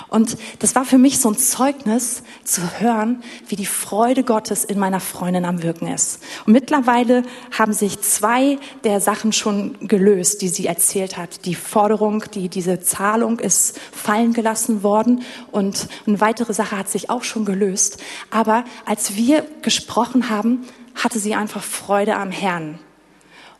[0.08, 4.78] Und das war für mich so ein Zeugnis zu hören, wie die Freude Gottes in
[4.78, 6.22] meiner Freundin am Wirken ist.
[6.46, 7.22] Und mittlerweile
[7.56, 11.44] haben sich zwei der Sachen schon gelöst, die sie erzählt hat.
[11.46, 17.10] Die Forderung, die, diese Zahlung ist fallen gelassen worden und eine weitere Sache hat sich
[17.10, 17.98] auch schon gelöst.
[18.30, 22.78] Aber als wir gesprochen haben, hatte sie einfach Freude am Herrn.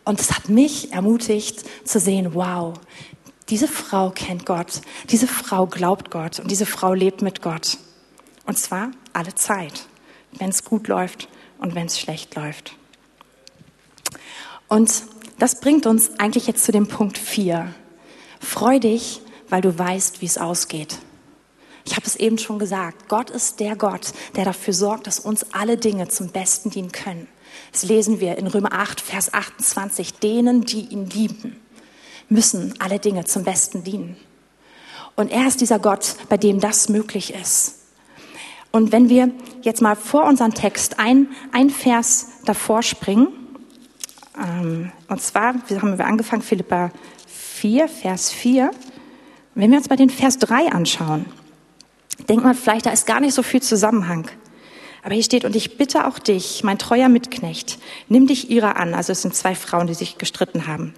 [0.05, 2.75] Und es hat mich ermutigt zu sehen, wow,
[3.53, 7.77] diese Frau kennt Gott, diese Frau glaubt Gott und diese Frau lebt mit Gott.
[8.47, 9.89] Und zwar alle Zeit.
[10.39, 12.73] wenn es gut läuft und wenn es schlecht läuft.
[14.69, 15.03] Und
[15.39, 17.75] das bringt uns eigentlich jetzt zu dem Punkt 4.
[18.41, 20.97] Freu dich, weil du weißt, wie es ausgeht.
[21.85, 25.53] Ich habe es eben schon gesagt, Gott ist der Gott, der dafür sorgt, dass uns
[25.53, 27.29] alle Dinge zum Besten dienen können.
[27.73, 30.15] Das lesen wir in Römer 8, Vers 28.
[30.15, 31.62] Denen, die ihn lieben,
[32.33, 34.17] müssen alle Dinge zum Besten dienen.
[35.15, 37.81] Und er ist dieser Gott, bei dem das möglich ist.
[38.71, 43.29] Und wenn wir jetzt mal vor unseren Text ein, ein Vers davor springen,
[44.43, 46.91] ähm, und zwar, haben wir angefangen, Philippa
[47.27, 48.71] 4, Vers 4.
[49.55, 51.27] Wenn wir uns mal den Vers 3 anschauen,
[52.29, 54.29] denkt man vielleicht, da ist gar nicht so viel Zusammenhang.
[55.03, 58.95] Aber hier steht, und ich bitte auch dich, mein treuer Mitknecht, nimm dich ihrer an.
[58.95, 60.95] Also es sind zwei Frauen, die sich gestritten haben.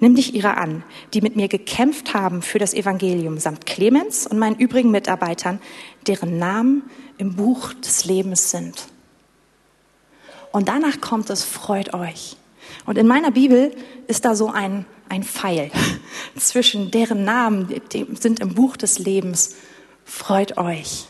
[0.00, 4.38] Nimm dich ihrer an, die mit mir gekämpft haben für das Evangelium, samt Clemens und
[4.38, 5.60] meinen übrigen Mitarbeitern,
[6.06, 6.82] deren Namen
[7.18, 8.88] im Buch des Lebens sind.
[10.52, 12.36] Und danach kommt es, freut euch.
[12.84, 13.74] Und in meiner Bibel
[14.06, 15.70] ist da so ein, ein Pfeil
[16.36, 17.68] zwischen deren Namen,
[18.18, 19.56] sind im Buch des Lebens.
[20.04, 21.06] Freut euch.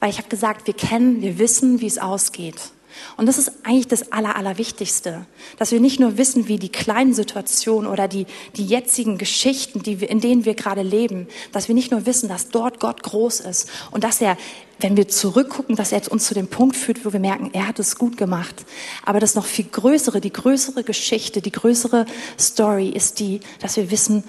[0.00, 2.73] Weil ich habe gesagt, wir kennen, wir wissen, wie es ausgeht.
[3.16, 5.26] Und das ist eigentlich das Aller, Allerwichtigste,
[5.58, 8.26] dass wir nicht nur wissen, wie die kleinen Situationen oder die,
[8.56, 12.28] die jetzigen Geschichten, die wir, in denen wir gerade leben, dass wir nicht nur wissen,
[12.28, 14.36] dass dort Gott groß ist und dass er,
[14.80, 17.78] wenn wir zurückgucken, dass er uns zu dem Punkt führt, wo wir merken, er hat
[17.78, 18.64] es gut gemacht.
[19.04, 22.06] Aber das noch viel größere, die größere Geschichte, die größere
[22.38, 24.24] Story ist die, dass wir wissen,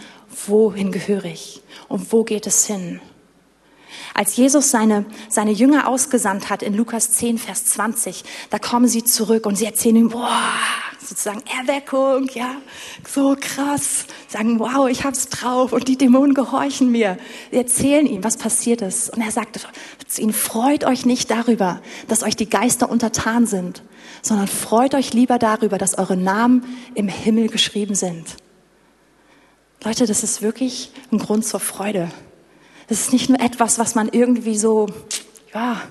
[0.48, 3.00] wohin gehöre ich und wo geht es hin.
[4.14, 9.04] Als Jesus seine, seine Jünger ausgesandt hat in Lukas 10, Vers 20, da kommen sie
[9.04, 10.52] zurück und sie erzählen ihm, boah,
[11.00, 12.56] sozusagen Erweckung, ja,
[13.08, 17.18] so krass, sagen, wow, ich hab's drauf und die Dämonen gehorchen mir.
[17.52, 19.12] Sie erzählen ihm, was passiert ist.
[19.12, 19.60] Und er sagte
[20.08, 23.84] zu ihnen, freut euch nicht darüber, dass euch die Geister untertan sind,
[24.22, 26.64] sondern freut euch lieber darüber, dass eure Namen
[26.94, 28.38] im Himmel geschrieben sind.
[29.84, 32.10] Leute, das ist wirklich ein Grund zur Freude.
[32.88, 34.88] Das ist nicht nur etwas, was man irgendwie so,
[35.54, 35.82] ja,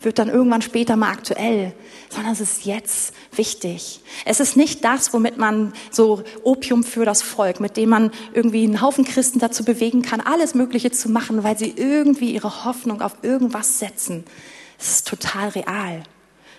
[0.00, 1.72] wird dann irgendwann später mal aktuell,
[2.10, 4.00] sondern es ist jetzt wichtig.
[4.24, 8.64] Es ist nicht das, womit man so Opium für das Volk, mit dem man irgendwie
[8.64, 13.00] einen Haufen Christen dazu bewegen kann, alles Mögliche zu machen, weil sie irgendwie ihre Hoffnung
[13.00, 14.24] auf irgendwas setzen.
[14.78, 16.02] Es ist total real.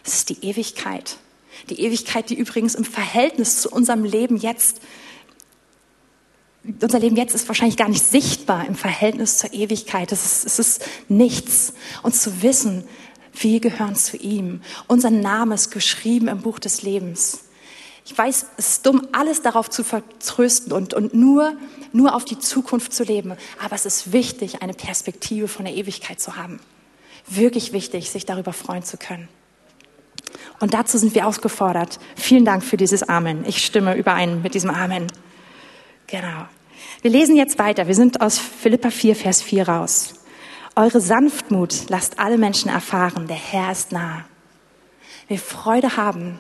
[0.03, 1.17] Es ist die Ewigkeit.
[1.69, 4.81] Die Ewigkeit, die übrigens im Verhältnis zu unserem Leben jetzt
[6.81, 10.11] unser Leben jetzt ist wahrscheinlich gar nicht sichtbar im Verhältnis zur Ewigkeit.
[10.11, 11.73] Es ist, es ist nichts.
[12.03, 12.85] Und zu wissen,
[13.33, 14.61] wir gehören zu ihm.
[14.87, 17.39] Unser Name ist geschrieben im Buch des Lebens.
[18.05, 21.57] Ich weiß, es ist dumm, alles darauf zu vertrösten und, und nur,
[21.91, 23.33] nur auf die Zukunft zu leben.
[23.63, 26.59] Aber es ist wichtig, eine Perspektive von der Ewigkeit zu haben.
[27.27, 29.27] Wirklich wichtig, sich darüber freuen zu können.
[30.59, 31.99] Und dazu sind wir ausgefordert.
[32.15, 33.43] Vielen Dank für dieses Amen.
[33.47, 35.07] Ich stimme überein mit diesem Amen.
[36.07, 36.45] Genau.
[37.01, 37.87] Wir lesen jetzt weiter.
[37.87, 40.15] Wir sind aus Philippa 4, Vers 4 raus.
[40.75, 44.25] Eure Sanftmut lasst alle Menschen erfahren, der Herr ist nah.
[45.27, 46.39] Wenn wir Freude haben,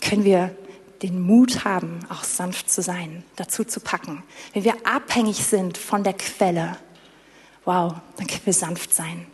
[0.00, 0.54] können wir
[1.02, 4.22] den Mut haben, auch sanft zu sein, dazu zu packen.
[4.52, 6.76] Wenn wir abhängig sind von der Quelle,
[7.64, 9.26] wow, dann können wir sanft sein.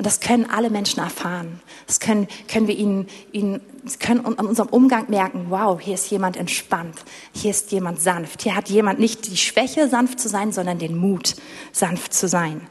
[0.00, 1.60] Und das können alle Menschen erfahren.
[1.86, 3.60] Das können, können wir ihnen, ihnen
[3.98, 6.96] können an unserem Umgang merken, wow, hier ist jemand entspannt,
[7.34, 10.96] hier ist jemand sanft, hier hat jemand nicht die Schwäche, sanft zu sein, sondern den
[10.96, 11.36] Mut,
[11.72, 12.66] sanft zu sein.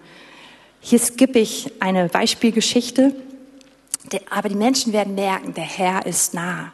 [0.79, 3.13] Hier skippe ich eine Beispielgeschichte,
[4.31, 6.73] aber die Menschen werden merken, der Herr ist nah.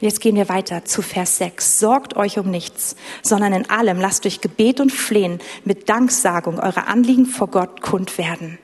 [0.00, 1.80] Und jetzt gehen wir weiter zu Vers 6.
[1.80, 6.86] Sorgt euch um nichts, sondern in allem lasst durch Gebet und Flehen mit Danksagung eure
[6.86, 8.58] Anliegen vor Gott kund werden.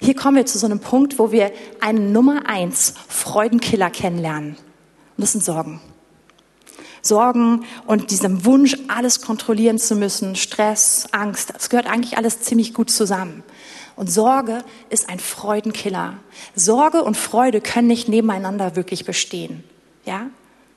[0.00, 4.50] Hier kommen wir zu so einem Punkt, wo wir einen Nummer eins Freudenkiller kennenlernen.
[4.50, 5.80] Und das sind Sorgen.
[7.02, 12.74] Sorgen und diesem Wunsch, alles kontrollieren zu müssen, Stress, Angst, das gehört eigentlich alles ziemlich
[12.74, 13.42] gut zusammen.
[13.96, 16.14] Und Sorge ist ein Freudenkiller.
[16.54, 19.64] Sorge und Freude können nicht nebeneinander wirklich bestehen.
[20.04, 20.26] Ja?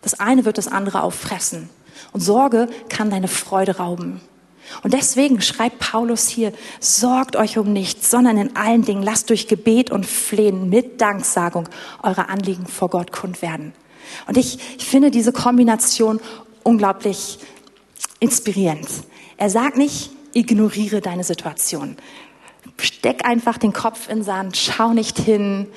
[0.02, 1.70] Das eine wird das andere auffressen.
[2.14, 4.22] Und Sorge kann deine Freude rauben.
[4.84, 9.48] Und deswegen schreibt Paulus hier, sorgt euch um nichts, sondern in allen Dingen lasst durch
[9.48, 11.68] Gebet und Flehen mit Danksagung
[12.04, 13.74] eure Anliegen vor Gott kund werden.
[14.28, 16.20] Und ich, ich finde diese Kombination
[16.64, 17.40] unglaublich
[18.20, 18.88] inspirierend.
[19.38, 21.98] Er sagt nicht, ignoriere deine Situation.
[22.80, 25.68] Steck einfach den Kopf in Sand, schau nicht hin,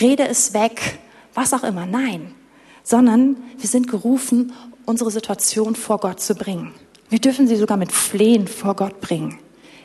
[0.00, 0.98] rede es weg,
[1.32, 1.86] was auch immer.
[1.86, 2.34] Nein,
[2.82, 4.52] sondern wir sind gerufen,
[4.84, 6.74] unsere Situation vor Gott zu bringen.
[7.10, 9.38] Wir dürfen sie sogar mit Flehen vor Gott bringen,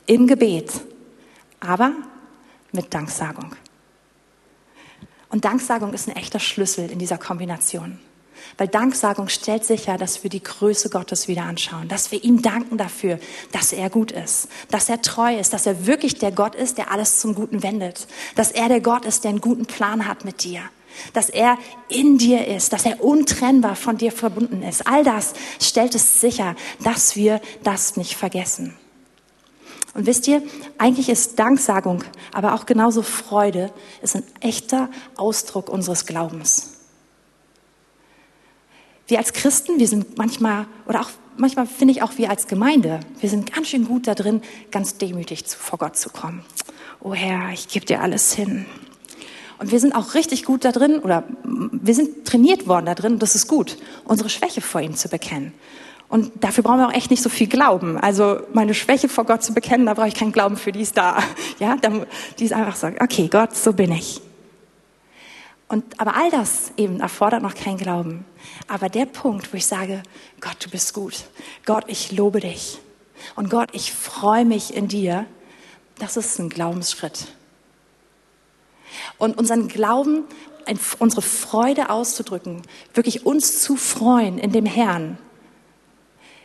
[0.06, 0.72] im Gebet,
[1.60, 1.92] aber
[2.72, 3.56] mit Danksagung.
[5.30, 8.00] Und Danksagung ist ein echter Schlüssel in dieser Kombination.
[8.58, 12.78] Weil Danksagung stellt sicher, dass wir die Größe Gottes wieder anschauen, dass wir ihm danken
[12.78, 13.20] dafür,
[13.52, 16.92] dass er gut ist, dass er treu ist, dass er wirklich der Gott ist, der
[16.92, 20.44] alles zum Guten wendet, dass er der Gott ist, der einen guten Plan hat mit
[20.44, 20.62] dir,
[21.14, 24.88] dass er in dir ist, dass er untrennbar von dir verbunden ist.
[24.88, 28.76] All das stellt es sicher, dass wir das nicht vergessen.
[29.94, 30.44] Und wisst ihr,
[30.78, 33.72] eigentlich ist Danksagung, aber auch genauso Freude,
[34.02, 36.74] ist ein echter Ausdruck unseres Glaubens.
[39.08, 43.00] Wir als Christen, wir sind manchmal, oder auch manchmal finde ich auch wir als Gemeinde,
[43.20, 46.46] wir sind ganz schön gut da drin, ganz demütig vor Gott zu kommen.
[47.00, 48.68] Oh Herr, ich gebe dir alles hin.
[49.60, 53.14] Und wir sind auch richtig gut da drin, oder wir sind trainiert worden da drin,
[53.14, 55.54] und das ist gut, unsere Schwäche vor ihm zu bekennen.
[56.08, 57.98] Und dafür brauchen wir auch echt nicht so viel Glauben.
[57.98, 60.98] Also meine Schwäche vor Gott zu bekennen, da brauche ich keinen Glauben für, die ist
[60.98, 61.22] da.
[61.60, 61.76] Ja,
[62.40, 64.22] die ist einfach so, okay, Gott, so bin ich.
[65.68, 68.26] Und, aber all das eben erfordert noch keinen Glauben.
[68.68, 70.02] Aber der Punkt, wo ich sage,
[70.42, 71.26] Gott, du bist gut.
[71.66, 72.80] Gott, ich lobe dich.
[73.36, 75.26] Und Gott, ich freue mich in dir.
[76.00, 77.28] Das ist ein Glaubensschritt.
[79.18, 80.24] Und unseren Glauben,
[81.00, 82.62] unsere Freude auszudrücken,
[82.94, 85.18] wirklich uns zu freuen in dem Herrn,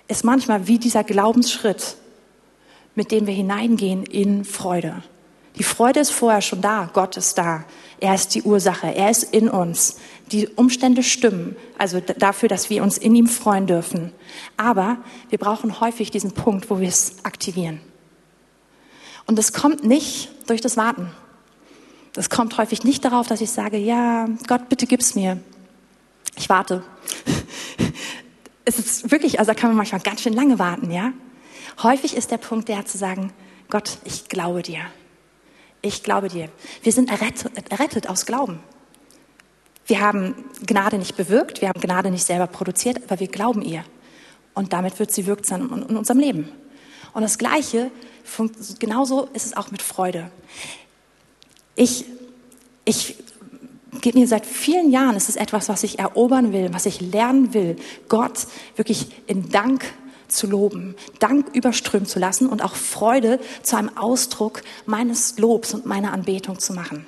[0.09, 1.97] ist manchmal wie dieser Glaubensschritt,
[2.95, 5.03] mit dem wir hineingehen in Freude.
[5.57, 7.65] Die Freude ist vorher schon da, Gott ist da.
[8.01, 9.99] Er ist die Ursache, er ist in uns.
[10.33, 14.13] Die Umstände stimmen, also dafür, dass wir uns in ihm freuen dürfen.
[14.57, 14.99] Aber
[15.31, 17.81] wir brauchen häufig diesen Punkt, wo wir es aktivieren.
[19.27, 21.13] Und es kommt nicht durch das Warten.
[22.15, 25.39] Das kommt häufig nicht darauf, dass ich sage, ja, Gott, bitte gib's mir.
[26.37, 26.83] Ich warte.
[28.67, 31.13] Es ist wirklich, also da kann man manchmal ganz schön lange warten, ja.
[31.83, 33.31] Häufig ist der Punkt der zu sagen,
[33.69, 34.81] Gott, ich glaube dir.
[35.83, 36.49] Ich glaube dir.
[36.83, 38.61] Wir sind errettet, errettet aus Glauben.
[39.87, 43.85] Wir haben Gnade nicht bewirkt, wir haben Gnade nicht selber produziert, aber wir glauben ihr.
[44.55, 46.49] Und damit wird sie wirksam in unserem Leben.
[47.13, 47.91] Und das Gleiche,
[48.79, 50.31] genauso ist es auch mit Freude.
[51.77, 52.05] Ich,
[52.85, 53.17] ich
[54.01, 57.55] geht mir seit vielen Jahren, es ist etwas, was ich erobern will, was ich lernen
[57.55, 57.77] will,
[58.09, 59.85] Gott wirklich in Dank
[60.29, 65.87] zu loben, Dank überströmen zu lassen und auch Freude zu einem Ausdruck meines Lobs und
[65.87, 67.07] meiner Anbetung zu machen.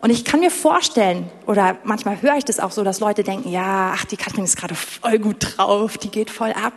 [0.00, 3.50] Und ich kann mir vorstellen, oder manchmal höre ich das auch so, dass Leute denken,
[3.50, 6.74] ja, ach, die Katrin ist gerade voll gut drauf, die geht voll ab.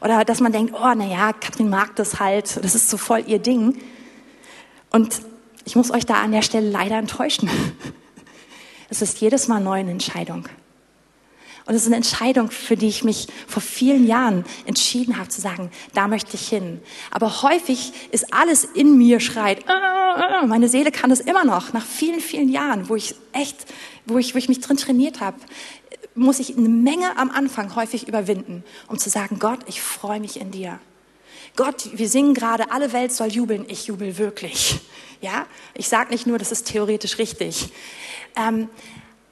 [0.00, 3.24] Oder dass man denkt, oh, na ja, Katrin mag das halt, das ist so voll
[3.26, 3.78] ihr Ding.
[4.90, 5.20] Und
[5.68, 7.50] ich muss euch da an der Stelle leider enttäuschen.
[8.90, 10.48] Es ist jedes Mal neu eine Entscheidung.
[11.66, 15.42] Und es ist eine Entscheidung, für die ich mich vor vielen Jahren entschieden habe zu
[15.42, 16.80] sagen, da möchte ich hin.
[17.10, 21.74] Aber häufig ist alles in mir schreit, ah, ah, meine Seele kann es immer noch,
[21.74, 23.66] nach vielen, vielen Jahren, wo ich echt,
[24.06, 25.36] wo ich, wo ich mich drin trainiert habe,
[26.14, 30.40] muss ich eine Menge am Anfang häufig überwinden, um zu sagen, Gott, ich freue mich
[30.40, 30.80] in dir.
[31.56, 34.80] Gott, wir singen gerade, alle Welt soll jubeln, ich jubel wirklich.
[35.20, 37.72] Ja, ich sage nicht nur, das ist theoretisch richtig.
[38.36, 38.68] Ähm,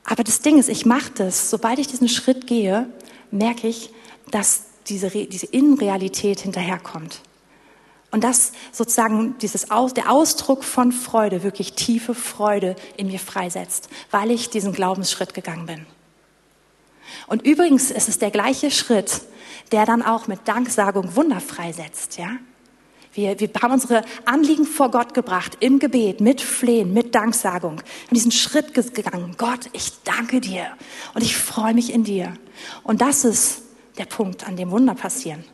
[0.04, 2.88] aber das Ding ist, ich mache das, sobald ich diesen Schritt gehe,
[3.30, 3.90] merke ich,
[4.30, 7.20] dass diese, diese Innenrealität hinterherkommt.
[8.12, 13.88] Und dass sozusagen dieses Aus, der Ausdruck von Freude, wirklich tiefe Freude in mir freisetzt,
[14.10, 15.86] weil ich diesen Glaubensschritt gegangen bin.
[17.26, 19.22] Und übrigens ist es der gleiche Schritt,
[19.72, 22.36] der dann auch mit Danksagung Wunder freisetzt, ja?
[23.16, 27.72] Wir, wir haben unsere Anliegen vor Gott gebracht, im Gebet, mit Flehen, mit Danksagung.
[27.72, 29.34] Und diesen Schritt gegangen.
[29.38, 30.66] Gott, ich danke dir
[31.14, 32.34] und ich freue mich in dir.
[32.82, 33.62] Und das ist
[33.96, 35.44] der Punkt, an dem Wunder passieren.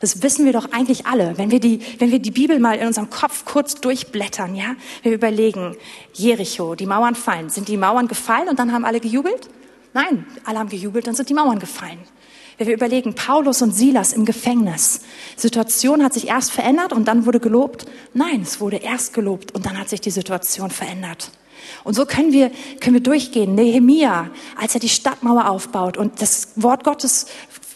[0.00, 1.36] Das wissen wir doch eigentlich alle.
[1.36, 5.12] Wenn wir die, wenn wir die Bibel mal in unserem Kopf kurz durchblättern, ja, wir
[5.12, 5.76] überlegen,
[6.12, 7.50] Jericho, die Mauern fallen.
[7.50, 9.48] Sind die Mauern gefallen und dann haben alle gejubelt?
[9.94, 11.98] Nein, alle haben gejubelt, dann sind die Mauern gefallen.
[12.56, 15.00] Wenn wir überlegen, Paulus und Silas im Gefängnis,
[15.36, 17.86] Situation hat sich erst verändert und dann wurde gelobt.
[18.12, 21.30] Nein, es wurde erst gelobt und dann hat sich die Situation verändert.
[21.82, 23.54] Und so können wir, können wir durchgehen.
[23.54, 27.26] Nehemia, als er die Stadtmauer aufbaut und das Wort Gottes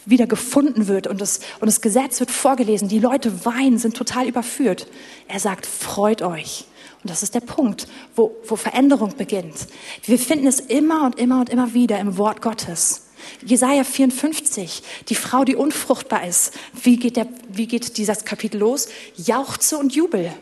[0.06, 4.26] wieder gefunden wird und das, und das Gesetz wird vorgelesen, die Leute weinen, sind total
[4.26, 4.86] überführt.
[5.26, 6.64] Er sagt, freut euch.
[7.02, 7.86] Und das ist der Punkt,
[8.16, 9.68] wo, wo Veränderung beginnt.
[10.05, 13.07] Wir finden es immer und immer und immer wieder im Wort Gottes.
[13.45, 16.53] Jesaja 54, die Frau, die unfruchtbar ist.
[16.83, 18.89] Wie geht, der, wie geht dieses Kapitel los?
[19.16, 20.33] Jauchze und Jubel.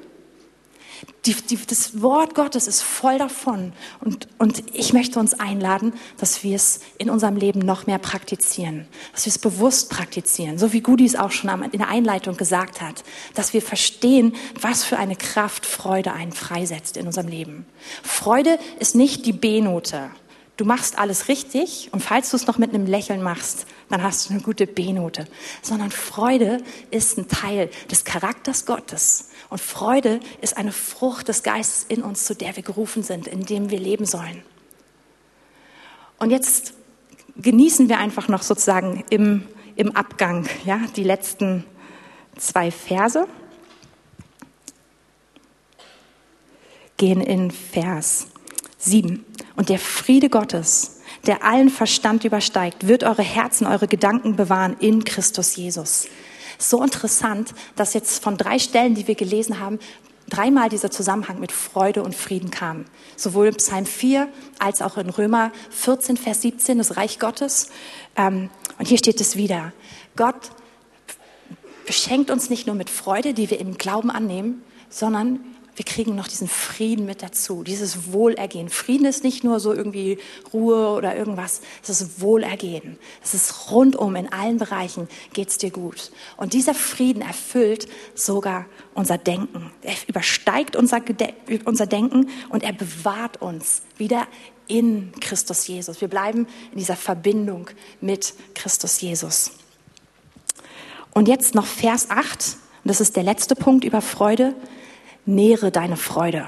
[1.26, 3.72] Die, die, das Wort Gottes ist voll davon.
[4.01, 8.87] Und, und ich möchte uns einladen, dass wir es in unserem Leben noch mehr praktizieren.
[9.12, 10.57] Dass wir es bewusst praktizieren.
[10.57, 13.03] So wie Gudi es auch schon in der Einleitung gesagt hat.
[13.34, 17.66] Dass wir verstehen, was für eine Kraft Freude einen freisetzt in unserem Leben.
[18.03, 20.11] Freude ist nicht die B-Note.
[20.57, 24.28] Du machst alles richtig und falls du es noch mit einem Lächeln machst, dann hast
[24.28, 25.26] du eine gute B-Note.
[25.61, 29.28] Sondern Freude ist ein Teil des Charakters Gottes.
[29.50, 33.44] Und Freude ist eine Frucht des Geistes in uns, zu der wir gerufen sind, in
[33.44, 34.42] dem wir leben sollen.
[36.18, 36.72] Und jetzt
[37.36, 39.46] genießen wir einfach noch sozusagen im,
[39.76, 41.64] im Abgang ja, die letzten
[42.38, 43.28] zwei Verse.
[46.96, 48.28] Gehen in Vers
[48.78, 49.22] 7.
[49.57, 55.04] Und der Friede Gottes, der allen Verstand übersteigt, wird eure Herzen, eure Gedanken bewahren in
[55.04, 56.09] Christus Jesus.
[56.59, 59.78] So interessant, dass jetzt von drei Stellen, die wir gelesen haben,
[60.28, 62.84] dreimal dieser Zusammenhang mit Freude und Frieden kam.
[63.16, 64.28] Sowohl in Psalm 4
[64.59, 67.70] als auch in Römer 14, Vers 17, das Reich Gottes.
[68.16, 69.72] Ähm, und hier steht es wieder.
[70.16, 70.50] Gott
[71.86, 75.40] beschenkt uns nicht nur mit Freude, die wir im Glauben annehmen, sondern
[75.76, 78.70] wir kriegen noch diesen Frieden mit dazu, dieses Wohlergehen.
[78.70, 80.18] Frieden ist nicht nur so irgendwie
[80.52, 82.98] Ruhe oder irgendwas, es ist Wohlergehen.
[83.22, 86.10] Es ist rundum, in allen Bereichen geht's dir gut.
[86.38, 88.64] Und dieser Frieden erfüllt sogar
[88.94, 89.70] unser Denken.
[89.82, 91.02] Er übersteigt unser,
[91.66, 94.26] unser Denken und er bewahrt uns wieder
[94.68, 96.00] in Christus Jesus.
[96.00, 97.68] Wir bleiben in dieser Verbindung
[98.00, 99.50] mit Christus Jesus.
[101.12, 104.54] Und jetzt noch Vers 8, und das ist der letzte Punkt über Freude
[105.26, 106.46] nähre deine Freude.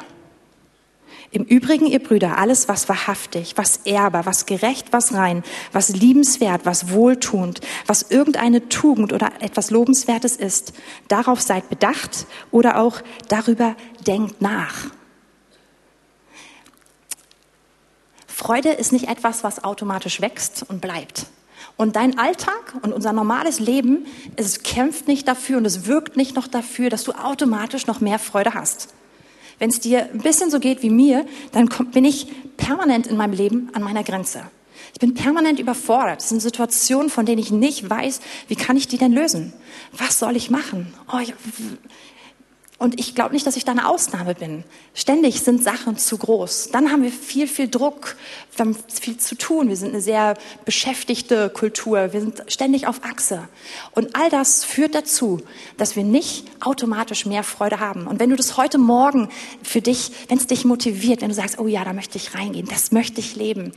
[1.31, 6.65] Im Übrigen, ihr Brüder, alles, was wahrhaftig, was ehrbar, was gerecht, was rein, was liebenswert,
[6.65, 10.73] was wohltuend, was irgendeine Tugend oder etwas Lobenswertes ist,
[11.09, 13.77] darauf seid bedacht oder auch darüber
[14.07, 14.87] denkt nach.
[18.27, 21.27] Freude ist nicht etwas, was automatisch wächst und bleibt.
[21.79, 24.05] Und dein Alltag und unser normales Leben,
[24.35, 28.19] es kämpft nicht dafür und es wirkt nicht noch dafür, dass du automatisch noch mehr
[28.19, 28.93] Freude hast.
[29.61, 32.27] Wenn es dir ein bisschen so geht wie mir, dann bin ich
[32.57, 34.43] permanent in meinem Leben an meiner Grenze.
[34.93, 36.21] Ich bin permanent überfordert.
[36.21, 39.53] Es sind Situationen, von denen ich nicht weiß, wie kann ich die denn lösen?
[39.97, 40.93] Was soll ich machen?
[41.13, 41.33] Oh, ich,
[42.79, 44.63] und ich glaube nicht, dass ich da eine Ausnahme bin.
[44.95, 46.69] Ständig sind Sachen zu groß.
[46.71, 48.15] Dann haben wir viel, viel Druck.
[48.55, 49.69] Wir haben viel zu tun.
[49.69, 52.13] Wir sind eine sehr beschäftigte Kultur.
[52.13, 53.49] Wir sind ständig auf Achse.
[53.97, 55.41] Und all das führt dazu,
[55.77, 58.07] dass wir nicht automatisch mehr Freude haben.
[58.07, 59.29] Und wenn du das heute Morgen
[59.65, 62.69] für dich, wenn es dich motiviert, wenn du sagst, oh ja, da möchte ich reingehen,
[62.71, 63.73] das möchte ich leben,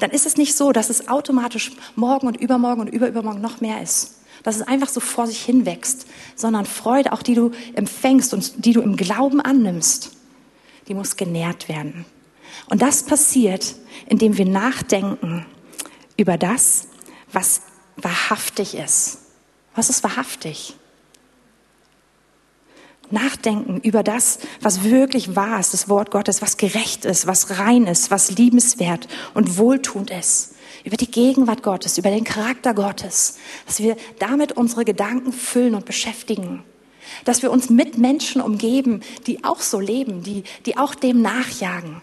[0.00, 3.80] dann ist es nicht so, dass es automatisch morgen und übermorgen und überübermorgen noch mehr
[3.82, 8.34] ist dass es einfach so vor sich hin wächst, sondern Freude, auch die du empfängst
[8.34, 10.16] und die du im Glauben annimmst,
[10.88, 12.04] die muss genährt werden.
[12.68, 13.74] Und das passiert,
[14.06, 15.46] indem wir nachdenken
[16.16, 16.88] über das,
[17.32, 17.62] was
[17.96, 19.18] wahrhaftig ist.
[19.74, 20.74] Was ist wahrhaftig?
[23.10, 27.86] Nachdenken über das, was wirklich wahr ist, das Wort Gottes, was gerecht ist, was rein
[27.86, 30.51] ist, was liebenswert und wohltuend ist
[30.84, 35.84] über die Gegenwart Gottes, über den Charakter Gottes, dass wir damit unsere Gedanken füllen und
[35.84, 36.64] beschäftigen.
[37.24, 42.00] Dass wir uns mit Menschen umgeben, die auch so leben, die, die auch dem nachjagen.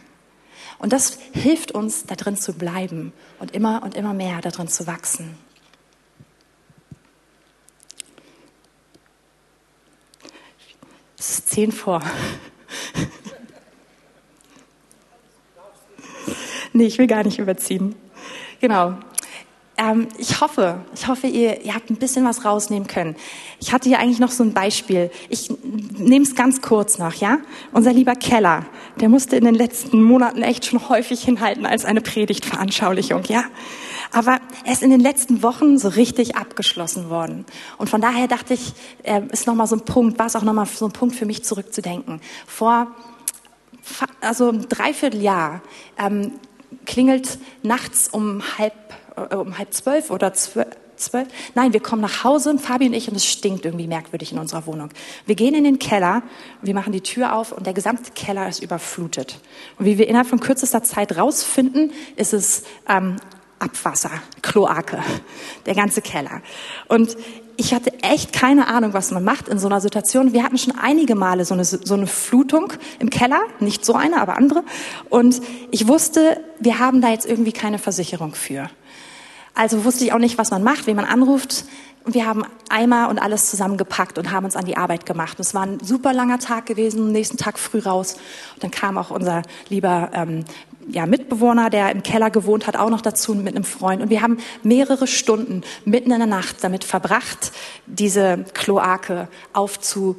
[0.77, 4.67] Und das hilft uns, da drin zu bleiben und immer und immer mehr da drin
[4.67, 5.38] zu wachsen.
[11.17, 12.01] Es ist zehn vor.
[16.73, 17.95] nee, ich will gar nicht überziehen.
[18.60, 18.95] Genau.
[19.80, 23.16] Ähm, ich hoffe, ich hoffe, ihr, ihr habt ein bisschen was rausnehmen können.
[23.62, 25.10] Ich hatte hier eigentlich noch so ein Beispiel.
[25.30, 25.49] Ich
[25.97, 27.38] nehme es ganz kurz noch, ja?
[27.72, 28.66] Unser lieber Keller,
[28.99, 33.45] der musste in den letzten Monaten echt schon häufig hinhalten als eine Predigtveranschaulichung, ja?
[34.12, 37.45] Aber er ist in den letzten Wochen so richtig abgeschlossen worden.
[37.78, 40.66] Und von daher dachte ich, äh, ist nochmal so ein Punkt, war es auch nochmal
[40.66, 42.20] so ein Punkt für mich zurückzudenken.
[42.47, 42.88] Vor
[44.22, 45.62] also ein Dreivierteljahr
[45.97, 46.34] ähm,
[46.86, 48.74] klingelt nachts um halb,
[49.15, 50.67] äh, um halb zwölf oder zwölf.
[51.55, 54.65] Nein, wir kommen nach Hause, Fabi und ich, und es stinkt irgendwie merkwürdig in unserer
[54.65, 54.89] Wohnung.
[55.26, 56.24] Wir gehen in den Keller,
[56.61, 59.39] wir machen die Tür auf und der gesamte Keller ist überflutet.
[59.78, 63.15] Und wie wir innerhalb von kürzester Zeit rausfinden, ist es ähm,
[63.59, 64.11] Abwasser,
[64.41, 64.99] Kloake,
[65.65, 66.41] der ganze Keller.
[66.88, 67.15] Und
[67.60, 70.32] ich hatte echt keine Ahnung, was man macht in so einer Situation.
[70.32, 74.22] Wir hatten schon einige Male so eine, so eine Flutung im Keller, nicht so eine,
[74.22, 74.64] aber andere.
[75.10, 78.70] Und ich wusste, wir haben da jetzt irgendwie keine Versicherung für.
[79.55, 81.66] Also wusste ich auch nicht, was man macht, wie man anruft.
[82.05, 85.38] Und wir haben Eimer und alles zusammengepackt und haben uns an die Arbeit gemacht.
[85.41, 88.16] Es war ein super langer Tag gewesen, nächsten Tag früh raus.
[88.53, 90.45] Und dann kam auch unser lieber ähm,
[90.91, 94.01] ja, Mitbewohner, der im Keller gewohnt hat, auch noch dazu mit einem Freund.
[94.01, 97.51] Und wir haben mehrere Stunden mitten in der Nacht damit verbracht,
[97.85, 100.17] diese Kloake aufzu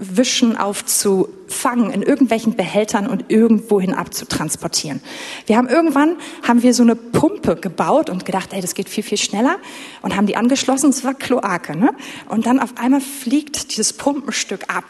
[0.00, 5.02] Wischen aufzufangen in irgendwelchen Behältern und irgendwohin abzutransportieren.
[5.44, 9.04] Wir haben irgendwann haben wir so eine Pumpe gebaut und gedacht, ey, das geht viel
[9.04, 9.58] viel schneller
[10.00, 10.88] und haben die angeschlossen.
[10.88, 11.90] Es war Kloake, ne?
[12.30, 14.86] Und dann auf einmal fliegt dieses Pumpenstück ab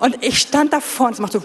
[0.00, 1.42] und ich stand davor und es macht so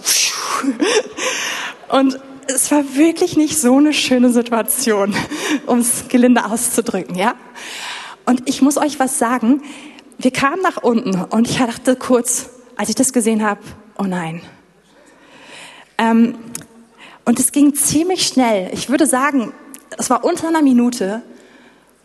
[1.90, 5.16] und es war wirklich nicht so eine schöne Situation,
[5.66, 7.36] um es gelinde auszudrücken, ja?
[8.26, 9.62] Und ich muss euch was sagen.
[10.18, 13.62] Wir kamen nach unten und ich dachte kurz, als ich das gesehen habe,
[13.98, 14.42] oh nein.
[15.98, 16.36] Ähm,
[17.26, 18.70] und es ging ziemlich schnell.
[18.74, 19.54] Ich würde sagen,
[19.98, 21.24] es war unter einer Minute,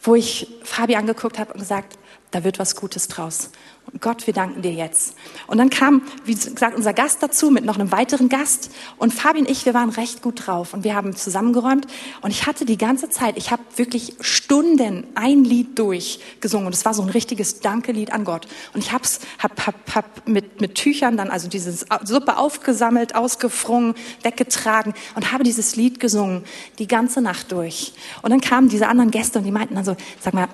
[0.02, 1.98] wo ich Fabi angeguckt habe und gesagt,
[2.30, 3.50] da wird was Gutes draus.
[3.90, 5.14] Und Gott, wir danken dir jetzt.
[5.46, 8.70] Und dann kam, wie gesagt, unser Gast dazu mit noch einem weiteren Gast.
[8.98, 10.74] Und Fabi und ich, wir waren recht gut drauf.
[10.74, 11.86] Und wir haben zusammengeräumt.
[12.20, 16.66] Und ich hatte die ganze Zeit, ich habe wirklich Stunden ein Lied durchgesungen.
[16.66, 18.46] Und es war so ein richtiges Dankelied an Gott.
[18.74, 21.72] Und ich hab's, hab, hab, hab mit, mit Tüchern dann also diese
[22.04, 26.44] Suppe aufgesammelt, ausgefrungen, weggetragen und habe dieses Lied gesungen,
[26.78, 27.94] die ganze Nacht durch.
[28.20, 30.48] Und dann kamen diese anderen Gäste und die meinten dann so, sag mal,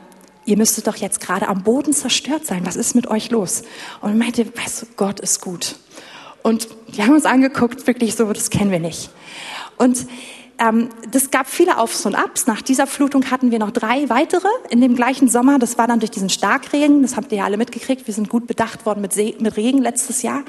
[0.46, 2.64] ihr müsstet doch jetzt gerade am Boden zerstört sein.
[2.64, 3.62] Was ist mit euch los?
[4.00, 5.76] Und er meinte, weißt du, Gott ist gut.
[6.42, 9.10] Und die haben uns angeguckt, wirklich so, das kennen wir nicht.
[9.78, 10.06] Und
[10.58, 12.46] ähm, das gab viele Aufs und Abs.
[12.46, 15.58] Nach dieser Flutung hatten wir noch drei weitere in dem gleichen Sommer.
[15.58, 17.02] Das war dann durch diesen Starkregen.
[17.02, 18.06] Das habt ihr ja alle mitgekriegt.
[18.06, 20.42] Wir sind gut bedacht worden mit, See, mit Regen letztes Jahr.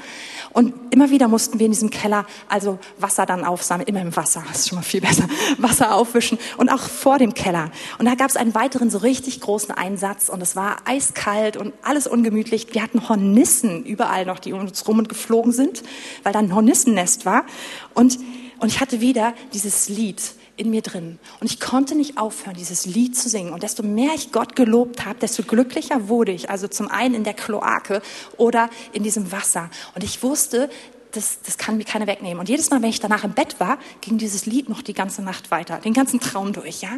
[0.52, 3.88] Und immer wieder mussten wir in diesem Keller also Wasser dann aufsammeln.
[3.88, 5.24] Immer im Wasser, das ist schon mal viel besser.
[5.58, 6.38] Wasser aufwischen.
[6.56, 7.70] Und auch vor dem Keller.
[7.98, 10.28] Und da gab es einen weiteren so richtig großen Einsatz.
[10.28, 12.68] Und es war eiskalt und alles ungemütlich.
[12.72, 15.82] Wir hatten Hornissen überall noch, die um uns rum und geflogen sind,
[16.22, 17.44] weil da ein Hornissennest war.
[17.92, 18.18] Und
[18.58, 20.22] und ich hatte wieder dieses Lied
[20.56, 21.18] in mir drin.
[21.40, 23.52] Und ich konnte nicht aufhören, dieses Lied zu singen.
[23.52, 26.48] Und desto mehr ich Gott gelobt habe, desto glücklicher wurde ich.
[26.48, 28.00] Also zum einen in der Kloake
[28.38, 29.70] oder in diesem Wasser.
[29.94, 30.70] Und ich wusste,
[31.16, 32.38] das, das kann mir keiner wegnehmen.
[32.38, 35.22] Und jedes Mal, wenn ich danach im Bett war, ging dieses Lied noch die ganze
[35.22, 36.90] Nacht weiter, den ganzen Traum durch, ja.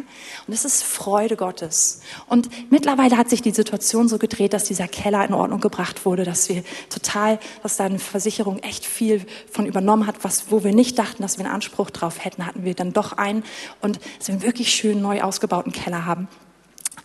[0.47, 2.01] Und es ist Freude Gottes.
[2.27, 6.23] Und mittlerweile hat sich die Situation so gedreht, dass dieser Keller in Ordnung gebracht wurde,
[6.23, 10.73] dass wir total, dass da eine Versicherung echt viel von übernommen hat, was, wo wir
[10.73, 13.43] nicht dachten, dass wir einen Anspruch drauf hätten, hatten wir dann doch einen
[13.81, 16.27] und dass wir einen wirklich schön neu ausgebauten Keller haben.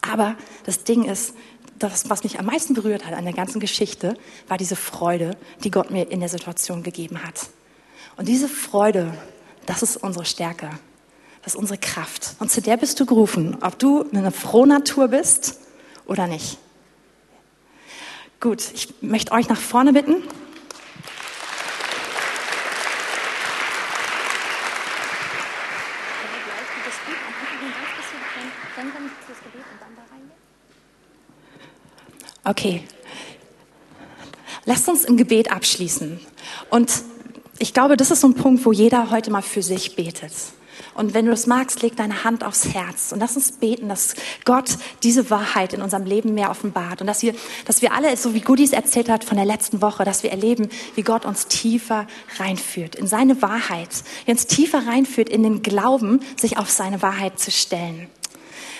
[0.02, 1.34] Aber das Ding ist,
[1.88, 4.16] das, was mich am meisten berührt hat an der ganzen Geschichte,
[4.48, 7.48] war diese Freude, die Gott mir in der Situation gegeben hat.
[8.16, 9.12] Und diese Freude,
[9.66, 10.70] das ist unsere Stärke.
[11.42, 12.36] Das ist unsere Kraft.
[12.38, 15.58] Und zu der bist du gerufen, ob du eine Frohnatur bist
[16.06, 16.58] oder nicht.
[18.40, 20.16] Gut, ich möchte euch nach vorne bitten.
[32.44, 32.84] Okay.
[34.66, 36.20] Lasst uns im Gebet abschließen.
[36.70, 36.90] Und
[37.58, 40.32] ich glaube, das ist so ein Punkt, wo jeder heute mal für sich betet.
[40.94, 44.14] Und wenn du das magst, leg deine Hand aufs Herz und lass uns beten, dass
[44.44, 44.70] Gott
[45.02, 47.34] diese Wahrheit in unserem Leben mehr offenbart und dass wir,
[47.64, 50.68] dass wir alle, so wie Goodies erzählt hat von der letzten Woche, dass wir erleben,
[50.94, 52.06] wie Gott uns tiefer
[52.38, 53.88] reinführt in seine Wahrheit,
[54.24, 58.08] wie uns tiefer reinführt in den Glauben, sich auf seine Wahrheit zu stellen.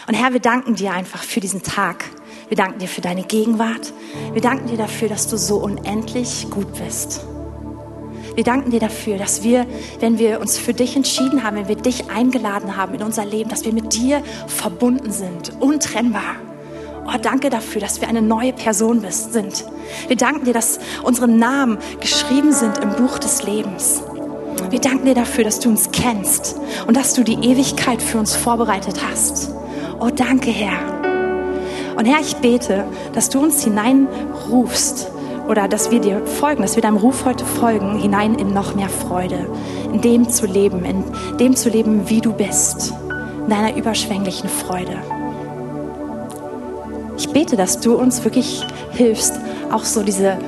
[0.07, 2.05] Und Herr, wir danken dir einfach für diesen Tag.
[2.49, 3.93] Wir danken dir für deine Gegenwart.
[4.33, 7.25] Wir danken dir dafür, dass du so unendlich gut bist.
[8.35, 9.65] Wir danken dir dafür, dass wir,
[10.01, 13.49] wenn wir uns für dich entschieden haben, wenn wir dich eingeladen haben in unser Leben,
[13.49, 16.37] dass wir mit dir verbunden sind, untrennbar.
[17.07, 19.65] Oh, danke dafür, dass wir eine neue Person bist, sind.
[20.09, 24.03] Wir danken dir, dass unsere Namen geschrieben sind im Buch des Lebens.
[24.71, 28.35] Wir danken dir dafür, dass du uns kennst und dass du die Ewigkeit für uns
[28.35, 29.53] vorbereitet hast.
[30.01, 31.04] Oh, danke, Herr.
[31.97, 35.11] Und Herr, ich bete, dass du uns hineinrufst
[35.49, 38.89] oder dass wir dir folgen, dass wir deinem Ruf heute folgen, hinein in noch mehr
[38.89, 39.47] Freude,
[39.93, 41.05] in dem zu leben, in
[41.39, 42.93] dem zu leben, wie du bist,
[43.45, 44.97] in deiner überschwänglichen Freude.
[47.17, 49.39] Ich bete, dass du uns wirklich hilfst,
[49.71, 50.39] auch so diese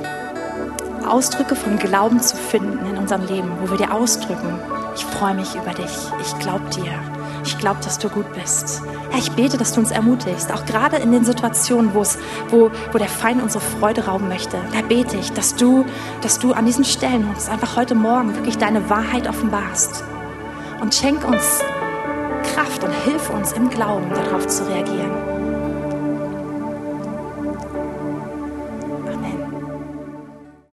[1.07, 4.59] Ausdrücke von Glauben zu finden in unserem Leben, wo wir dir ausdrücken,
[4.95, 7.16] ich freue mich über dich, ich glaube dir,
[7.47, 8.81] ich glaube, dass du gut bist.
[9.09, 12.03] Herr, ich bete, dass du uns ermutigst, auch gerade in den Situationen, wo,
[12.91, 14.57] wo der Feind unsere Freude rauben möchte.
[14.73, 15.85] Da bete ich, dass du,
[16.21, 20.03] dass du an diesen Stellen uns einfach heute Morgen wirklich deine Wahrheit offenbarst.
[20.81, 21.61] Und schenk uns
[22.53, 25.36] Kraft und hilf uns im Glauben darauf zu reagieren.